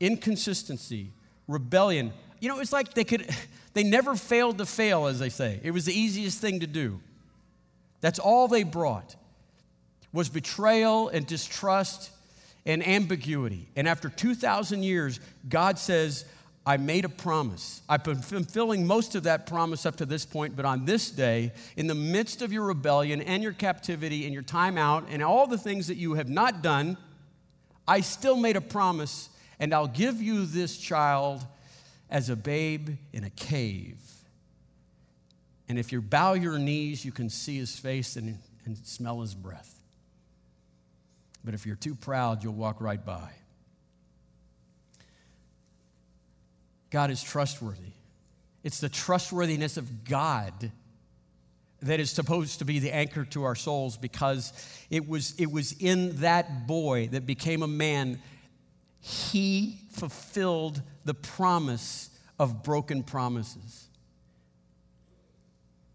inconsistency, 0.00 1.12
rebellion. 1.46 2.12
You 2.40 2.48
know, 2.48 2.58
it's 2.58 2.72
like 2.72 2.94
they 2.94 3.04
could, 3.04 3.30
they 3.74 3.84
never 3.84 4.16
failed 4.16 4.58
to 4.58 4.66
fail, 4.66 5.06
as 5.06 5.20
they 5.20 5.28
say. 5.28 5.60
It 5.62 5.70
was 5.70 5.84
the 5.84 5.96
easiest 5.96 6.40
thing 6.40 6.58
to 6.58 6.66
do. 6.66 6.98
That's 8.00 8.18
all 8.18 8.48
they 8.48 8.64
brought 8.64 9.14
was 10.12 10.28
betrayal 10.28 11.08
and 11.08 11.26
distrust 11.26 12.10
and 12.66 12.86
ambiguity. 12.86 13.68
And 13.76 13.88
after 13.88 14.08
2,000 14.08 14.82
years, 14.82 15.20
God 15.48 15.78
says, 15.78 16.24
I 16.64 16.76
made 16.76 17.04
a 17.04 17.08
promise. 17.08 17.82
I've 17.88 18.04
been 18.04 18.22
fulfilling 18.22 18.86
most 18.86 19.16
of 19.16 19.24
that 19.24 19.46
promise 19.46 19.84
up 19.84 19.96
to 19.96 20.06
this 20.06 20.24
point, 20.24 20.54
but 20.54 20.64
on 20.64 20.84
this 20.84 21.10
day, 21.10 21.52
in 21.76 21.88
the 21.88 21.94
midst 21.94 22.40
of 22.40 22.52
your 22.52 22.64
rebellion 22.66 23.20
and 23.20 23.42
your 23.42 23.52
captivity 23.52 24.26
and 24.26 24.32
your 24.32 24.44
time 24.44 24.78
out 24.78 25.06
and 25.10 25.22
all 25.22 25.48
the 25.48 25.58
things 25.58 25.88
that 25.88 25.96
you 25.96 26.14
have 26.14 26.28
not 26.28 26.62
done, 26.62 26.96
I 27.88 28.00
still 28.00 28.36
made 28.36 28.56
a 28.56 28.60
promise, 28.60 29.28
and 29.58 29.74
I'll 29.74 29.88
give 29.88 30.22
you 30.22 30.46
this 30.46 30.78
child 30.78 31.44
as 32.08 32.30
a 32.30 32.36
babe 32.36 32.90
in 33.12 33.24
a 33.24 33.30
cave. 33.30 33.98
And 35.68 35.80
if 35.80 35.90
you 35.90 36.00
bow 36.00 36.34
your 36.34 36.58
knees, 36.58 37.04
you 37.04 37.10
can 37.10 37.28
see 37.28 37.56
his 37.56 37.76
face 37.76 38.14
and, 38.16 38.38
and 38.66 38.76
smell 38.84 39.20
his 39.20 39.34
breath. 39.34 39.71
But 41.44 41.54
if 41.54 41.66
you're 41.66 41.76
too 41.76 41.94
proud, 41.94 42.44
you'll 42.44 42.54
walk 42.54 42.80
right 42.80 43.04
by. 43.04 43.30
God 46.90 47.10
is 47.10 47.22
trustworthy. 47.22 47.92
It's 48.62 48.80
the 48.80 48.88
trustworthiness 48.88 49.76
of 49.76 50.04
God 50.04 50.70
that 51.80 51.98
is 51.98 52.10
supposed 52.10 52.60
to 52.60 52.64
be 52.64 52.78
the 52.78 52.94
anchor 52.94 53.24
to 53.24 53.42
our 53.42 53.56
souls 53.56 53.96
because 53.96 54.52
it 54.88 55.08
was, 55.08 55.34
it 55.38 55.50
was 55.50 55.72
in 55.80 56.16
that 56.20 56.66
boy 56.66 57.08
that 57.08 57.26
became 57.26 57.62
a 57.62 57.68
man. 57.68 58.20
He 59.00 59.78
fulfilled 59.90 60.80
the 61.04 61.14
promise 61.14 62.10
of 62.38 62.62
broken 62.62 63.02
promises. 63.02 63.88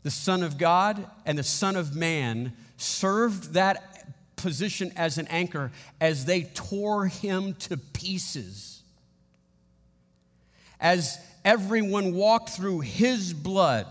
The 0.03 0.11
Son 0.11 0.43
of 0.43 0.57
God 0.57 1.09
and 1.25 1.37
the 1.37 1.43
Son 1.43 1.75
of 1.75 1.95
Man 1.95 2.53
served 2.77 3.53
that 3.53 3.96
position 4.37 4.93
as 4.95 5.17
an 5.17 5.27
anchor 5.27 5.71
as 5.99 6.23
they 6.23 6.43
tore 6.43 7.07
him 7.07 7.53
to 7.55 7.75
pieces 7.75 8.81
as 10.79 11.19
everyone 11.43 12.13
walked 12.13 12.49
through 12.49 12.79
his 12.79 13.33
blood 13.33 13.87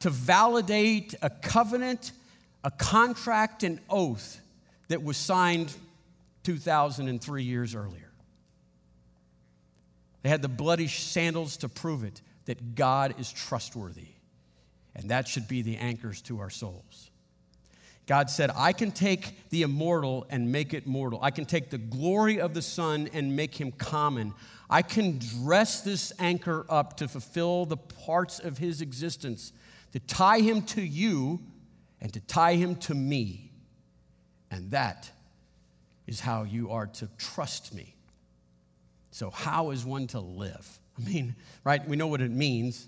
to 0.00 0.10
validate 0.10 1.14
a 1.22 1.30
covenant, 1.30 2.12
a 2.64 2.70
contract, 2.70 3.62
an 3.62 3.80
oath 3.88 4.40
that 4.88 5.02
was 5.02 5.16
signed 5.16 5.72
2,003 6.42 7.44
years 7.44 7.74
earlier. 7.74 8.10
They 10.22 10.28
had 10.28 10.42
the 10.42 10.48
bloody 10.48 10.88
sandals 10.88 11.56
to 11.58 11.68
prove 11.68 12.02
it 12.02 12.20
that 12.46 12.74
God 12.74 13.14
is 13.18 13.30
trustworthy. 13.30 14.08
And 14.94 15.10
that 15.10 15.28
should 15.28 15.48
be 15.48 15.62
the 15.62 15.76
anchors 15.76 16.20
to 16.22 16.40
our 16.40 16.50
souls. 16.50 17.11
God 18.06 18.30
said, 18.30 18.50
I 18.54 18.72
can 18.72 18.90
take 18.90 19.48
the 19.50 19.62
immortal 19.62 20.26
and 20.28 20.50
make 20.50 20.74
it 20.74 20.86
mortal. 20.86 21.20
I 21.22 21.30
can 21.30 21.44
take 21.44 21.70
the 21.70 21.78
glory 21.78 22.40
of 22.40 22.52
the 22.52 22.62
Son 22.62 23.08
and 23.12 23.36
make 23.36 23.54
him 23.54 23.70
common. 23.72 24.34
I 24.68 24.82
can 24.82 25.18
dress 25.18 25.82
this 25.82 26.12
anchor 26.18 26.66
up 26.68 26.96
to 26.96 27.08
fulfill 27.08 27.66
the 27.66 27.76
parts 27.76 28.38
of 28.40 28.58
his 28.58 28.80
existence, 28.80 29.52
to 29.92 30.00
tie 30.00 30.40
him 30.40 30.62
to 30.62 30.82
you 30.82 31.40
and 32.00 32.12
to 32.12 32.20
tie 32.20 32.54
him 32.54 32.74
to 32.76 32.94
me. 32.94 33.52
And 34.50 34.70
that 34.72 35.10
is 36.06 36.20
how 36.20 36.42
you 36.42 36.70
are 36.70 36.86
to 36.86 37.08
trust 37.18 37.72
me. 37.72 37.94
So, 39.12 39.30
how 39.30 39.70
is 39.70 39.84
one 39.84 40.06
to 40.08 40.20
live? 40.20 40.78
I 40.98 41.02
mean, 41.08 41.36
right? 41.64 41.86
We 41.86 41.96
know 41.96 42.08
what 42.08 42.20
it 42.20 42.30
means 42.30 42.86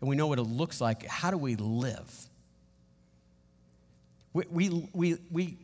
and 0.00 0.08
we 0.08 0.16
know 0.16 0.26
what 0.26 0.38
it 0.38 0.44
looks 0.44 0.80
like. 0.80 1.04
How 1.06 1.30
do 1.30 1.38
we 1.38 1.56
live? 1.56 2.28
We, 4.46 4.68
we, 4.92 5.16
we, 5.30 5.56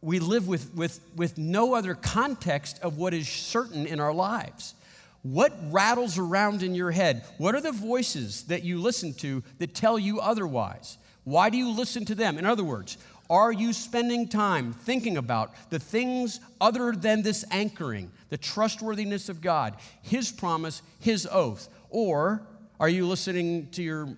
we, 0.00 0.18
live 0.18 0.48
with, 0.48 0.74
with, 0.74 1.00
with 1.14 1.38
no 1.38 1.74
other 1.74 1.94
context 1.94 2.80
of 2.82 2.98
what 2.98 3.14
is 3.14 3.28
certain 3.28 3.86
in 3.86 4.00
our 4.00 4.12
lives. 4.12 4.74
What 5.22 5.52
rattles 5.70 6.18
around 6.18 6.64
in 6.64 6.74
your 6.74 6.90
head? 6.90 7.24
What 7.38 7.54
are 7.54 7.60
the 7.60 7.72
voices 7.72 8.44
that 8.44 8.64
you 8.64 8.80
listen 8.80 9.14
to 9.14 9.44
that 9.58 9.74
tell 9.74 9.98
you 9.98 10.20
otherwise? 10.20 10.98
Why 11.24 11.48
do 11.48 11.56
you 11.56 11.70
listen 11.70 12.04
to 12.06 12.14
them? 12.16 12.38
In 12.38 12.44
other 12.44 12.64
words, 12.64 12.98
are 13.30 13.52
you 13.52 13.72
spending 13.72 14.28
time 14.28 14.72
thinking 14.72 15.16
about 15.16 15.52
the 15.70 15.78
things 15.78 16.40
other 16.60 16.92
than 16.92 17.22
this 17.22 17.44
anchoring, 17.52 18.10
the 18.30 18.36
trustworthiness 18.36 19.28
of 19.28 19.40
God, 19.40 19.76
His 20.02 20.32
promise, 20.32 20.82
His 20.98 21.28
oath? 21.30 21.68
Or 21.90 22.42
are 22.80 22.88
you 22.88 23.06
listening 23.06 23.68
to 23.70 23.82
your 23.82 24.08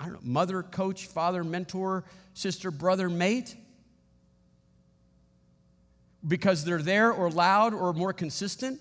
I 0.00 0.04
don't 0.04 0.14
know, 0.14 0.20
mother, 0.22 0.62
coach, 0.62 1.06
father, 1.06 1.44
mentor, 1.44 2.04
sister, 2.32 2.70
brother, 2.70 3.10
mate? 3.10 3.54
Because 6.26 6.64
they're 6.64 6.82
there 6.82 7.12
or 7.12 7.30
loud 7.30 7.74
or 7.74 7.92
more 7.92 8.14
consistent? 8.14 8.80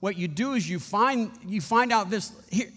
What 0.00 0.16
you 0.16 0.26
do 0.26 0.54
is 0.54 0.68
you 0.68 0.78
find, 0.78 1.30
you 1.46 1.60
find 1.60 1.92
out 1.92 2.08
this. 2.08 2.32
Here, 2.50 2.70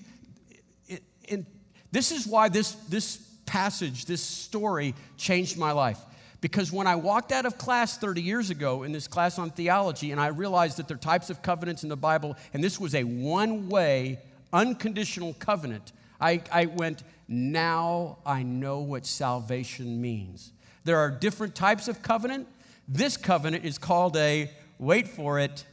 and 1.29 1.45
this 1.91 2.11
is 2.11 2.27
why 2.27 2.49
this, 2.49 2.73
this 2.89 3.17
passage, 3.45 4.05
this 4.05 4.21
story 4.21 4.93
changed 5.17 5.57
my 5.57 5.71
life. 5.71 5.99
Because 6.41 6.71
when 6.71 6.87
I 6.87 6.95
walked 6.95 7.31
out 7.31 7.45
of 7.45 7.57
class 7.57 7.97
30 7.97 8.21
years 8.21 8.49
ago 8.49 8.83
in 8.83 8.91
this 8.91 9.07
class 9.07 9.37
on 9.37 9.51
theology, 9.51 10.11
and 10.11 10.19
I 10.19 10.27
realized 10.27 10.77
that 10.77 10.87
there 10.87 10.95
are 10.95 10.99
types 10.99 11.29
of 11.29 11.41
covenants 11.43 11.83
in 11.83 11.89
the 11.89 11.95
Bible, 11.95 12.35
and 12.53 12.63
this 12.63 12.79
was 12.79 12.95
a 12.95 13.03
one 13.03 13.69
way, 13.69 14.19
unconditional 14.51 15.35
covenant, 15.35 15.93
I, 16.21 16.41
I 16.51 16.65
went, 16.67 17.03
now 17.27 18.19
I 18.25 18.43
know 18.43 18.79
what 18.79 19.05
salvation 19.05 19.99
means. 19.99 20.51
There 20.83 20.97
are 20.97 21.09
different 21.09 21.55
types 21.55 21.87
of 21.87 22.01
covenant. 22.01 22.47
This 22.87 23.17
covenant 23.17 23.65
is 23.65 23.77
called 23.77 24.15
a, 24.17 24.49
wait 24.79 25.07
for 25.07 25.39
it, 25.39 25.65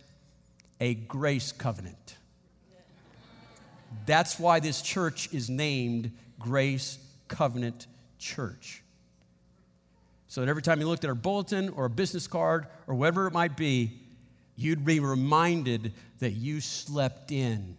a 0.81 0.95
grace 0.95 1.53
covenant. 1.53 2.17
That's 4.07 4.39
why 4.39 4.61
this 4.61 4.81
church 4.83 5.33
is 5.33 5.51
named 5.51 6.13
Grace 6.39 6.99
Covenant 7.29 7.87
Church. 8.19 8.83
So 10.29 10.41
that 10.41 10.49
every 10.49 10.63
time 10.63 10.81
you 10.81 10.87
looked 10.87 11.05
at 11.05 11.09
our 11.09 11.15
bulletin 11.15 11.71
or 11.71 11.87
a 11.87 11.91
business 11.91 12.27
card 12.27 12.67
or 12.87 12.95
whatever 12.95 13.27
it 13.27 13.33
might 13.33 13.57
be, 13.57 13.99
you'd 14.57 14.85
be 14.85 15.01
reminded 15.01 15.93
that 16.19 16.33
you 16.33 16.61
slept 16.61 17.33
in. 17.33 17.77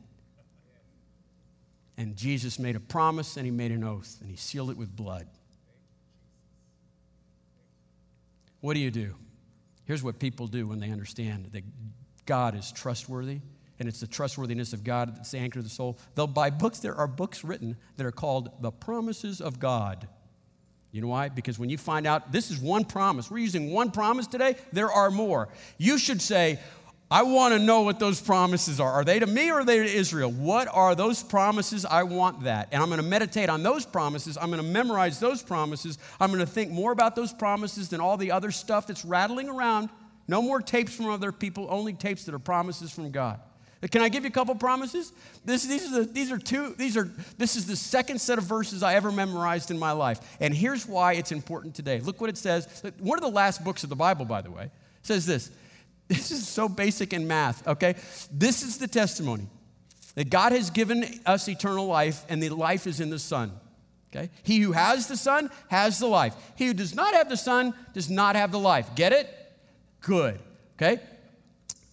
And 1.99 2.15
Jesus 2.15 2.59
made 2.59 2.77
a 2.77 2.79
promise 2.79 3.35
and 3.35 3.45
he 3.45 3.51
made 3.51 3.73
an 3.73 3.83
oath 3.83 4.19
and 4.21 4.29
he 4.29 4.37
sealed 4.37 4.71
it 4.71 4.77
with 4.77 4.95
blood. 4.95 5.27
What 8.61 8.75
do 8.75 8.79
you 8.79 8.89
do? 8.89 9.15
Here's 9.83 10.01
what 10.01 10.17
people 10.17 10.47
do 10.47 10.65
when 10.65 10.79
they 10.79 10.91
understand 10.91 11.49
that 11.51 11.63
God 12.25 12.55
is 12.55 12.71
trustworthy, 12.71 13.41
and 13.79 13.89
it's 13.89 13.99
the 13.99 14.07
trustworthiness 14.07 14.71
of 14.71 14.85
God 14.85 15.17
that's 15.17 15.31
the 15.31 15.39
anchor 15.39 15.59
of 15.59 15.65
the 15.65 15.69
soul. 15.69 15.97
They'll 16.15 16.25
buy 16.25 16.51
books. 16.51 16.79
There 16.79 16.95
are 16.95 17.07
books 17.07 17.43
written 17.43 17.75
that 17.97 18.05
are 18.05 18.11
called 18.11 18.49
The 18.61 18.71
Promises 18.71 19.41
of 19.41 19.59
God. 19.59 20.07
You 20.91 21.01
know 21.01 21.07
why? 21.07 21.29
Because 21.29 21.59
when 21.59 21.69
you 21.69 21.77
find 21.77 22.07
out 22.07 22.31
this 22.31 22.49
is 22.49 22.59
one 22.59 22.85
promise, 22.85 23.29
we're 23.29 23.39
using 23.39 23.71
one 23.71 23.91
promise 23.91 24.25
today, 24.25 24.55
there 24.71 24.91
are 24.91 25.11
more. 25.11 25.49
You 25.77 25.97
should 25.97 26.21
say, 26.21 26.59
I 27.11 27.23
want 27.23 27.55
to 27.55 27.59
know 27.59 27.81
what 27.81 27.97
those 27.97 28.21
promises 28.21 28.79
are. 28.79 28.91
Are 28.91 29.03
they 29.03 29.17
to 29.17 29.25
me 29.25 29.49
or 29.49 29.61
are 29.61 29.65
they 29.65 29.77
to 29.77 29.85
Israel? 29.85 30.31
What 30.31 30.67
are 30.71 30.93
those 30.93 31.23
promises? 31.23 31.83
I 31.83 32.03
want 32.03 32.43
that. 32.43 32.69
And 32.71 32.83
I'm 32.83 32.89
going 32.89 33.01
to 33.01 33.07
meditate 33.07 33.49
on 33.49 33.63
those 33.63 33.83
promises. 33.83 34.37
I'm 34.37 34.51
going 34.51 34.63
to 34.63 34.69
memorize 34.69 35.19
those 35.19 35.41
promises. 35.41 35.97
I'm 36.19 36.29
going 36.29 36.39
to 36.39 36.45
think 36.45 36.69
more 36.69 36.91
about 36.91 37.15
those 37.15 37.33
promises 37.33 37.89
than 37.89 37.99
all 37.99 38.15
the 38.15 38.31
other 38.31 38.51
stuff 38.51 38.85
that's 38.85 39.03
rattling 39.03 39.49
around 39.49 39.89
no 40.27 40.43
more 40.43 40.61
tapes 40.61 40.95
from 40.95 41.09
other 41.09 41.31
people, 41.31 41.65
only 41.71 41.93
tapes 41.93 42.25
that 42.25 42.35
are 42.35 42.39
promises 42.39 42.91
from 42.91 43.09
God. 43.09 43.39
Can 43.89 44.03
I 44.03 44.09
give 44.09 44.23
you 44.23 44.27
a 44.27 44.31
couple 44.31 44.53
promises? 44.53 45.11
This, 45.43 45.63
these, 45.65 45.91
are 45.91 46.03
the, 46.03 46.11
these 46.11 46.31
are 46.31 46.37
two, 46.37 46.75
these 46.77 46.95
are, 46.95 47.09
this 47.39 47.55
is 47.55 47.65
the 47.65 47.75
second 47.75 48.19
set 48.19 48.37
of 48.37 48.43
verses 48.43 48.83
I 48.83 48.93
ever 48.93 49.11
memorized 49.11 49.71
in 49.71 49.79
my 49.79 49.93
life. 49.93 50.19
And 50.39 50.53
here's 50.53 50.85
why 50.85 51.13
it's 51.13 51.31
important 51.31 51.73
today. 51.73 51.99
Look 52.01 52.21
what 52.21 52.29
it 52.29 52.37
says. 52.37 52.83
One 52.99 53.17
of 53.17 53.23
the 53.23 53.31
last 53.31 53.63
books 53.63 53.83
of 53.83 53.89
the 53.89 53.95
Bible, 53.95 54.25
by 54.25 54.41
the 54.41 54.51
way, 54.51 54.69
says 55.01 55.25
this. 55.25 55.49
This 56.09 56.31
is 56.31 56.47
so 56.47 56.67
basic 56.67 57.13
in 57.13 57.27
math, 57.27 57.67
okay? 57.67 57.95
This 58.31 58.63
is 58.63 58.77
the 58.79 58.87
testimony 58.87 59.47
that 60.15 60.29
God 60.29 60.51
has 60.51 60.71
given 60.71 61.05
us 61.25 61.47
eternal 61.47 61.85
life, 61.85 62.25
and 62.27 62.41
the 62.41 62.49
life 62.49 62.87
is 62.87 62.99
in 62.99 63.11
the 63.11 63.19
Son. 63.19 63.51
Okay? 64.11 64.31
He 64.41 64.59
who 64.59 64.71
has 64.71 65.07
the 65.07 65.15
Son 65.15 65.51
has 65.69 65.99
the 65.99 66.07
life. 66.07 66.35
He 66.55 66.65
who 66.65 66.73
does 66.73 66.95
not 66.95 67.13
have 67.13 67.29
the 67.29 67.37
Son 67.37 67.75
does 67.93 68.09
not 68.09 68.35
have 68.35 68.51
the 68.51 68.57
life. 68.57 68.95
Get 68.95 69.13
it? 69.13 69.35
good. 70.01 70.39
Okay? 70.75 71.01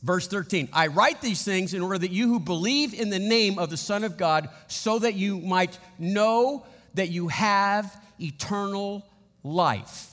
Verse 0.03 0.29
13 0.29 0.69
I 0.73 0.89
write 0.89 1.21
these 1.21 1.43
things 1.43 1.75
in 1.75 1.83
order 1.83 1.99
that 1.99 2.11
you 2.11 2.29
who 2.29 2.41
believe 2.41 2.95
in 2.95 3.11
the 3.11 3.19
name 3.19 3.59
of 3.59 3.71
the 3.71 3.77
Son 3.77 4.05
of 4.05 4.17
God, 4.17 4.49
so 4.69 4.99
that 4.99 5.15
you 5.15 5.39
might 5.39 5.79
know 5.99 6.65
that 6.95 7.09
you 7.09 7.29
have 7.29 8.03
eternal 8.21 9.05
life. 9.43 10.13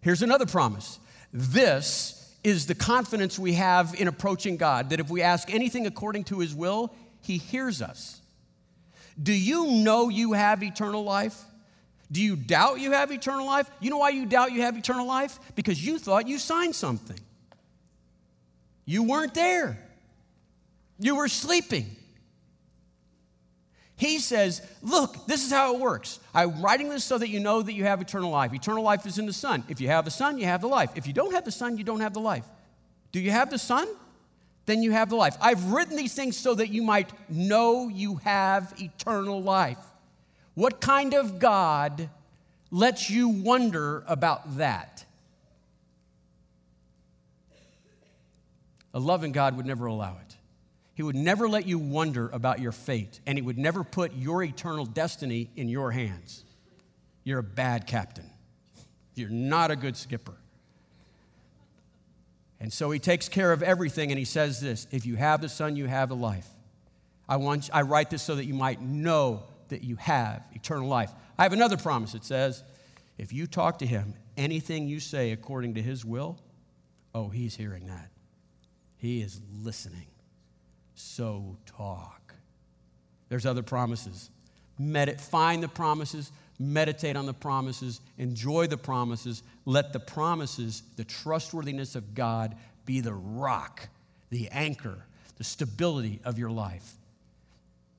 Here's 0.00 0.22
another 0.22 0.46
promise. 0.46 0.98
This 1.32 2.13
is 2.44 2.66
the 2.66 2.74
confidence 2.74 3.38
we 3.38 3.54
have 3.54 3.94
in 3.98 4.06
approaching 4.06 4.56
God 4.58 4.90
that 4.90 5.00
if 5.00 5.10
we 5.10 5.22
ask 5.22 5.52
anything 5.52 5.86
according 5.86 6.24
to 6.24 6.38
his 6.38 6.54
will, 6.54 6.94
he 7.22 7.38
hears 7.38 7.80
us. 7.80 8.20
Do 9.20 9.32
you 9.32 9.72
know 9.72 10.10
you 10.10 10.34
have 10.34 10.62
eternal 10.62 11.02
life? 11.02 11.42
Do 12.12 12.20
you 12.20 12.36
doubt 12.36 12.80
you 12.80 12.92
have 12.92 13.10
eternal 13.10 13.46
life? 13.46 13.70
You 13.80 13.90
know 13.90 13.98
why 13.98 14.10
you 14.10 14.26
doubt 14.26 14.52
you 14.52 14.60
have 14.60 14.76
eternal 14.76 15.06
life? 15.06 15.38
Because 15.56 15.84
you 15.84 15.98
thought 15.98 16.28
you 16.28 16.38
signed 16.38 16.74
something. 16.74 17.18
You 18.84 19.04
weren't 19.04 19.34
there, 19.34 19.78
you 20.98 21.16
were 21.16 21.28
sleeping. 21.28 21.96
He 23.96 24.18
says, 24.18 24.60
Look, 24.82 25.26
this 25.26 25.44
is 25.44 25.52
how 25.52 25.74
it 25.74 25.80
works. 25.80 26.18
I'm 26.34 26.60
writing 26.60 26.88
this 26.88 27.04
so 27.04 27.18
that 27.18 27.28
you 27.28 27.40
know 27.40 27.62
that 27.62 27.72
you 27.72 27.84
have 27.84 28.00
eternal 28.00 28.30
life. 28.30 28.52
Eternal 28.52 28.82
life 28.82 29.06
is 29.06 29.18
in 29.18 29.26
the 29.26 29.32
Son. 29.32 29.64
If 29.68 29.80
you 29.80 29.88
have 29.88 30.04
the 30.04 30.10
Son, 30.10 30.38
you 30.38 30.46
have 30.46 30.60
the 30.60 30.68
life. 30.68 30.90
If 30.96 31.06
you 31.06 31.12
don't 31.12 31.32
have 31.32 31.44
the 31.44 31.52
Son, 31.52 31.78
you 31.78 31.84
don't 31.84 32.00
have 32.00 32.14
the 32.14 32.20
life. 32.20 32.44
Do 33.12 33.20
you 33.20 33.30
have 33.30 33.50
the 33.50 33.58
Son? 33.58 33.86
Then 34.66 34.82
you 34.82 34.92
have 34.92 35.10
the 35.10 35.16
life. 35.16 35.36
I've 35.40 35.72
written 35.72 35.96
these 35.96 36.14
things 36.14 36.36
so 36.36 36.54
that 36.54 36.68
you 36.68 36.82
might 36.82 37.10
know 37.28 37.88
you 37.88 38.16
have 38.16 38.74
eternal 38.78 39.42
life. 39.42 39.78
What 40.54 40.80
kind 40.80 41.14
of 41.14 41.38
God 41.38 42.08
lets 42.70 43.10
you 43.10 43.28
wonder 43.28 44.04
about 44.06 44.56
that? 44.56 45.04
A 48.94 48.98
loving 49.00 49.32
God 49.32 49.56
would 49.56 49.66
never 49.66 49.86
allow 49.86 50.16
it. 50.16 50.23
He 50.94 51.02
would 51.02 51.16
never 51.16 51.48
let 51.48 51.66
you 51.66 51.78
wonder 51.78 52.28
about 52.30 52.60
your 52.60 52.72
fate, 52.72 53.20
and 53.26 53.36
He 53.36 53.42
would 53.42 53.58
never 53.58 53.82
put 53.84 54.14
your 54.14 54.42
eternal 54.42 54.86
destiny 54.86 55.50
in 55.56 55.68
your 55.68 55.90
hands. 55.90 56.44
You're 57.24 57.40
a 57.40 57.44
bad 57.44 57.86
captain. 57.86 58.30
You're 59.14 59.30
not 59.30 59.70
a 59.70 59.76
good 59.76 59.96
skipper. 59.96 60.34
And 62.60 62.72
so 62.72 62.90
He 62.90 62.98
takes 62.98 63.28
care 63.28 63.52
of 63.52 63.62
everything, 63.62 64.12
and 64.12 64.18
He 64.18 64.24
says 64.24 64.60
this 64.60 64.86
If 64.90 65.04
you 65.04 65.16
have 65.16 65.40
the 65.40 65.48
Son, 65.48 65.76
you 65.76 65.86
have 65.86 66.08
the 66.08 66.16
life. 66.16 66.48
I, 67.28 67.36
want, 67.36 67.70
I 67.72 67.82
write 67.82 68.10
this 68.10 68.22
so 68.22 68.36
that 68.36 68.44
you 68.44 68.54
might 68.54 68.80
know 68.80 69.44
that 69.68 69.82
you 69.82 69.96
have 69.96 70.46
eternal 70.52 70.88
life. 70.88 71.10
I 71.38 71.42
have 71.42 71.52
another 71.52 71.76
promise. 71.76 72.14
It 72.14 72.24
says, 72.24 72.62
if 73.18 73.32
you 73.32 73.46
talk 73.46 73.78
to 73.78 73.86
him, 73.86 74.14
anything 74.36 74.88
you 74.88 75.00
say 75.00 75.32
according 75.32 75.74
to 75.74 75.82
his 75.82 76.04
will, 76.04 76.38
oh, 77.14 77.28
he's 77.28 77.56
hearing 77.56 77.86
that. 77.86 78.10
He 78.96 79.20
is 79.20 79.40
listening. 79.62 80.06
So 80.94 81.56
talk. 81.66 82.34
There's 83.28 83.46
other 83.46 83.62
promises. 83.62 84.30
Medit- 84.80 85.20
find 85.20 85.62
the 85.62 85.68
promises, 85.68 86.30
meditate 86.58 87.16
on 87.16 87.26
the 87.26 87.34
promises, 87.34 88.00
enjoy 88.18 88.66
the 88.66 88.76
promises. 88.76 89.42
Let 89.64 89.92
the 89.92 90.00
promises, 90.00 90.82
the 90.96 91.04
trustworthiness 91.04 91.94
of 91.94 92.14
God, 92.14 92.56
be 92.84 93.00
the 93.00 93.14
rock, 93.14 93.88
the 94.30 94.48
anchor, 94.48 95.06
the 95.36 95.44
stability 95.44 96.20
of 96.24 96.38
your 96.38 96.50
life. 96.50 96.94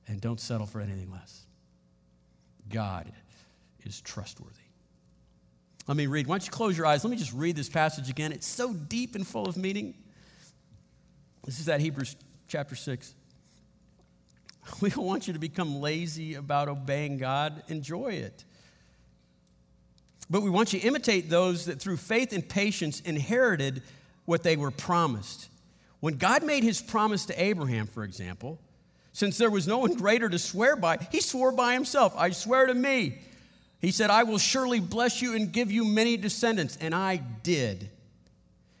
And 0.08 0.20
don't 0.20 0.40
settle 0.40 0.66
for 0.66 0.80
anything 0.80 1.10
less. 1.10 1.46
God 2.68 3.10
is 3.84 4.00
trustworthy. 4.00 4.54
Let 5.86 5.96
me 5.96 6.06
read. 6.06 6.26
Why 6.26 6.34
don't 6.34 6.46
you 6.46 6.52
close 6.52 6.76
your 6.76 6.86
eyes? 6.86 7.04
Let 7.04 7.10
me 7.10 7.16
just 7.16 7.32
read 7.32 7.56
this 7.56 7.68
passage 7.68 8.10
again. 8.10 8.32
It's 8.32 8.46
so 8.46 8.72
deep 8.72 9.14
and 9.14 9.26
full 9.26 9.48
of 9.48 9.56
meaning. 9.56 9.94
This 11.44 11.60
is 11.60 11.66
that 11.66 11.80
Hebrews 11.80 12.16
chapter 12.48 12.74
6. 12.74 13.14
We 14.80 14.90
don't 14.90 15.06
want 15.06 15.28
you 15.28 15.32
to 15.32 15.38
become 15.38 15.80
lazy 15.80 16.34
about 16.34 16.68
obeying 16.68 17.18
God. 17.18 17.62
Enjoy 17.68 18.08
it. 18.08 18.44
But 20.28 20.42
we 20.42 20.50
want 20.50 20.72
you 20.72 20.80
to 20.80 20.86
imitate 20.86 21.30
those 21.30 21.66
that 21.66 21.80
through 21.80 21.98
faith 21.98 22.32
and 22.32 22.46
patience 22.46 23.00
inherited 23.00 23.82
what 24.24 24.42
they 24.42 24.56
were 24.56 24.72
promised. 24.72 25.48
When 26.00 26.16
God 26.16 26.42
made 26.42 26.64
his 26.64 26.82
promise 26.82 27.26
to 27.26 27.42
Abraham, 27.42 27.86
for 27.86 28.02
example, 28.02 28.58
since 29.12 29.38
there 29.38 29.50
was 29.50 29.66
no 29.66 29.78
one 29.78 29.94
greater 29.94 30.28
to 30.28 30.38
swear 30.38 30.76
by, 30.76 30.98
he 31.10 31.20
swore 31.20 31.52
by 31.52 31.72
himself, 31.74 32.14
I 32.16 32.30
swear 32.30 32.66
to 32.66 32.74
me. 32.74 33.18
He 33.80 33.90
said, 33.90 34.10
I 34.10 34.24
will 34.24 34.38
surely 34.38 34.80
bless 34.80 35.22
you 35.22 35.34
and 35.34 35.52
give 35.52 35.70
you 35.70 35.84
many 35.84 36.16
descendants. 36.16 36.76
And 36.80 36.94
I 36.94 37.16
did. 37.16 37.88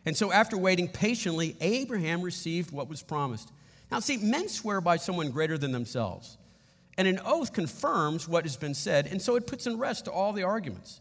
And 0.04 0.16
so, 0.16 0.32
after 0.32 0.56
waiting 0.56 0.88
patiently, 0.88 1.56
Abraham 1.60 2.22
received 2.22 2.70
what 2.70 2.88
was 2.88 3.02
promised. 3.02 3.50
Now, 3.90 4.00
see, 4.00 4.16
men 4.16 4.48
swear 4.48 4.80
by 4.80 4.96
someone 4.96 5.30
greater 5.30 5.56
than 5.56 5.72
themselves. 5.72 6.38
And 6.98 7.06
an 7.06 7.20
oath 7.24 7.52
confirms 7.52 8.26
what 8.26 8.44
has 8.44 8.56
been 8.56 8.74
said, 8.74 9.06
and 9.06 9.20
so 9.20 9.36
it 9.36 9.46
puts 9.46 9.66
in 9.66 9.78
rest 9.78 10.06
to 10.06 10.10
all 10.10 10.32
the 10.32 10.42
arguments. 10.42 11.00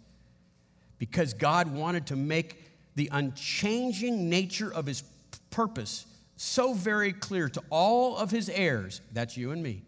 Because 0.98 1.34
God 1.34 1.74
wanted 1.74 2.08
to 2.08 2.16
make 2.16 2.62
the 2.96 3.10
unchanging 3.12 4.30
nature 4.30 4.74
of 4.74 4.86
his 4.86 5.04
purpose 5.50 6.06
so 6.38 6.74
very 6.74 7.14
clear 7.14 7.48
to 7.50 7.64
all 7.70 8.18
of 8.18 8.32
his 8.32 8.50
heirs, 8.50 9.02
that's 9.14 9.38
you 9.38 9.52
and 9.52 9.64
me, 9.64 9.84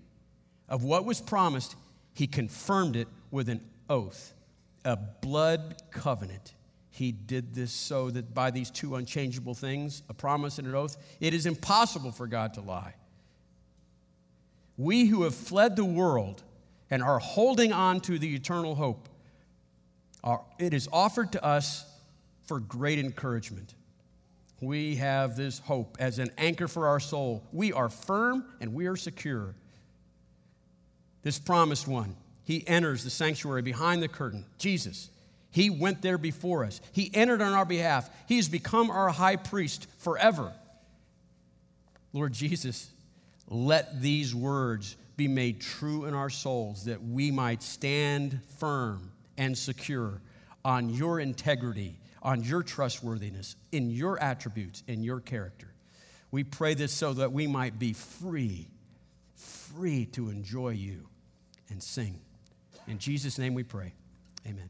of 0.69 0.83
what 0.83 1.05
was 1.05 1.21
promised, 1.21 1.75
he 2.13 2.25
confirmed 2.25 2.95
it 2.95 3.07
with 3.31 3.49
an 3.49 3.61
oath, 3.89 4.33
a 4.85 4.95
blood 4.95 5.81
covenant. 5.91 6.53
He 6.97 7.11
did 7.11 7.53
this 7.53 7.71
so 7.71 8.09
that 8.09 8.33
by 8.33 8.49
these 8.49 8.71
two 8.71 8.95
unchangeable 8.95 9.53
things, 9.53 10.01
a 10.09 10.15
promise 10.15 10.57
and 10.57 10.67
an 10.67 10.73
oath, 10.73 10.97
it 11.19 11.35
is 11.35 11.45
impossible 11.45 12.11
for 12.11 12.25
God 12.25 12.55
to 12.55 12.61
lie. 12.61 12.95
We 14.77 15.05
who 15.05 15.21
have 15.21 15.35
fled 15.35 15.75
the 15.75 15.85
world 15.85 16.41
and 16.89 17.03
are 17.03 17.19
holding 17.19 17.71
on 17.71 17.99
to 18.01 18.17
the 18.17 18.33
eternal 18.33 18.73
hope, 18.73 19.09
are, 20.23 20.41
it 20.57 20.73
is 20.73 20.89
offered 20.91 21.33
to 21.33 21.45
us 21.45 21.85
for 22.47 22.59
great 22.59 22.97
encouragement. 22.97 23.75
We 24.59 24.95
have 24.95 25.37
this 25.37 25.59
hope 25.59 25.97
as 25.99 26.17
an 26.17 26.31
anchor 26.39 26.67
for 26.67 26.87
our 26.87 26.99
soul. 26.99 27.43
We 27.51 27.73
are 27.73 27.89
firm 27.89 28.43
and 28.59 28.73
we 28.73 28.87
are 28.87 28.95
secure. 28.95 29.53
This 31.21 31.37
promised 31.37 31.87
one, 31.87 32.15
he 32.43 32.67
enters 32.67 33.03
the 33.03 33.11
sanctuary 33.11 33.61
behind 33.61 34.01
the 34.01 34.07
curtain. 34.07 34.45
Jesus, 34.57 35.11
he 35.57 35.71
went 35.71 36.03
there 36.03 36.19
before 36.19 36.63
us. 36.63 36.79
He 36.91 37.09
entered 37.15 37.41
on 37.41 37.53
our 37.53 37.65
behalf. 37.65 38.11
He 38.27 38.35
has 38.35 38.47
become 38.47 38.91
our 38.91 39.09
high 39.09 39.37
priest 39.37 39.87
forever. 39.97 40.53
Lord 42.13 42.31
Jesus, 42.31 42.91
let 43.49 43.99
these 43.99 44.35
words 44.35 44.95
be 45.15 45.27
made 45.27 45.59
true 45.59 46.05
in 46.05 46.13
our 46.13 46.29
souls 46.29 46.85
that 46.85 47.03
we 47.03 47.31
might 47.31 47.63
stand 47.63 48.39
firm 48.59 49.11
and 49.35 49.57
secure 49.57 50.21
on 50.63 50.89
your 50.89 51.19
integrity, 51.19 51.97
on 52.21 52.43
your 52.43 52.61
trustworthiness, 52.61 53.55
in 53.71 53.89
your 53.89 54.21
attributes, 54.21 54.83
in 54.87 55.03
your 55.03 55.19
character. 55.19 55.73
We 56.29 56.43
pray 56.43 56.75
this 56.75 56.93
so 56.93 57.13
that 57.13 57.31
we 57.31 57.47
might 57.47 57.79
be 57.79 57.93
free, 57.93 58.67
free 59.33 60.05
to 60.11 60.29
enjoy 60.29 60.73
you 60.73 61.07
and 61.71 61.81
sing. 61.81 62.19
In 62.87 62.99
Jesus' 62.99 63.39
name 63.39 63.55
we 63.55 63.63
pray. 63.63 63.93
Amen. 64.45 64.69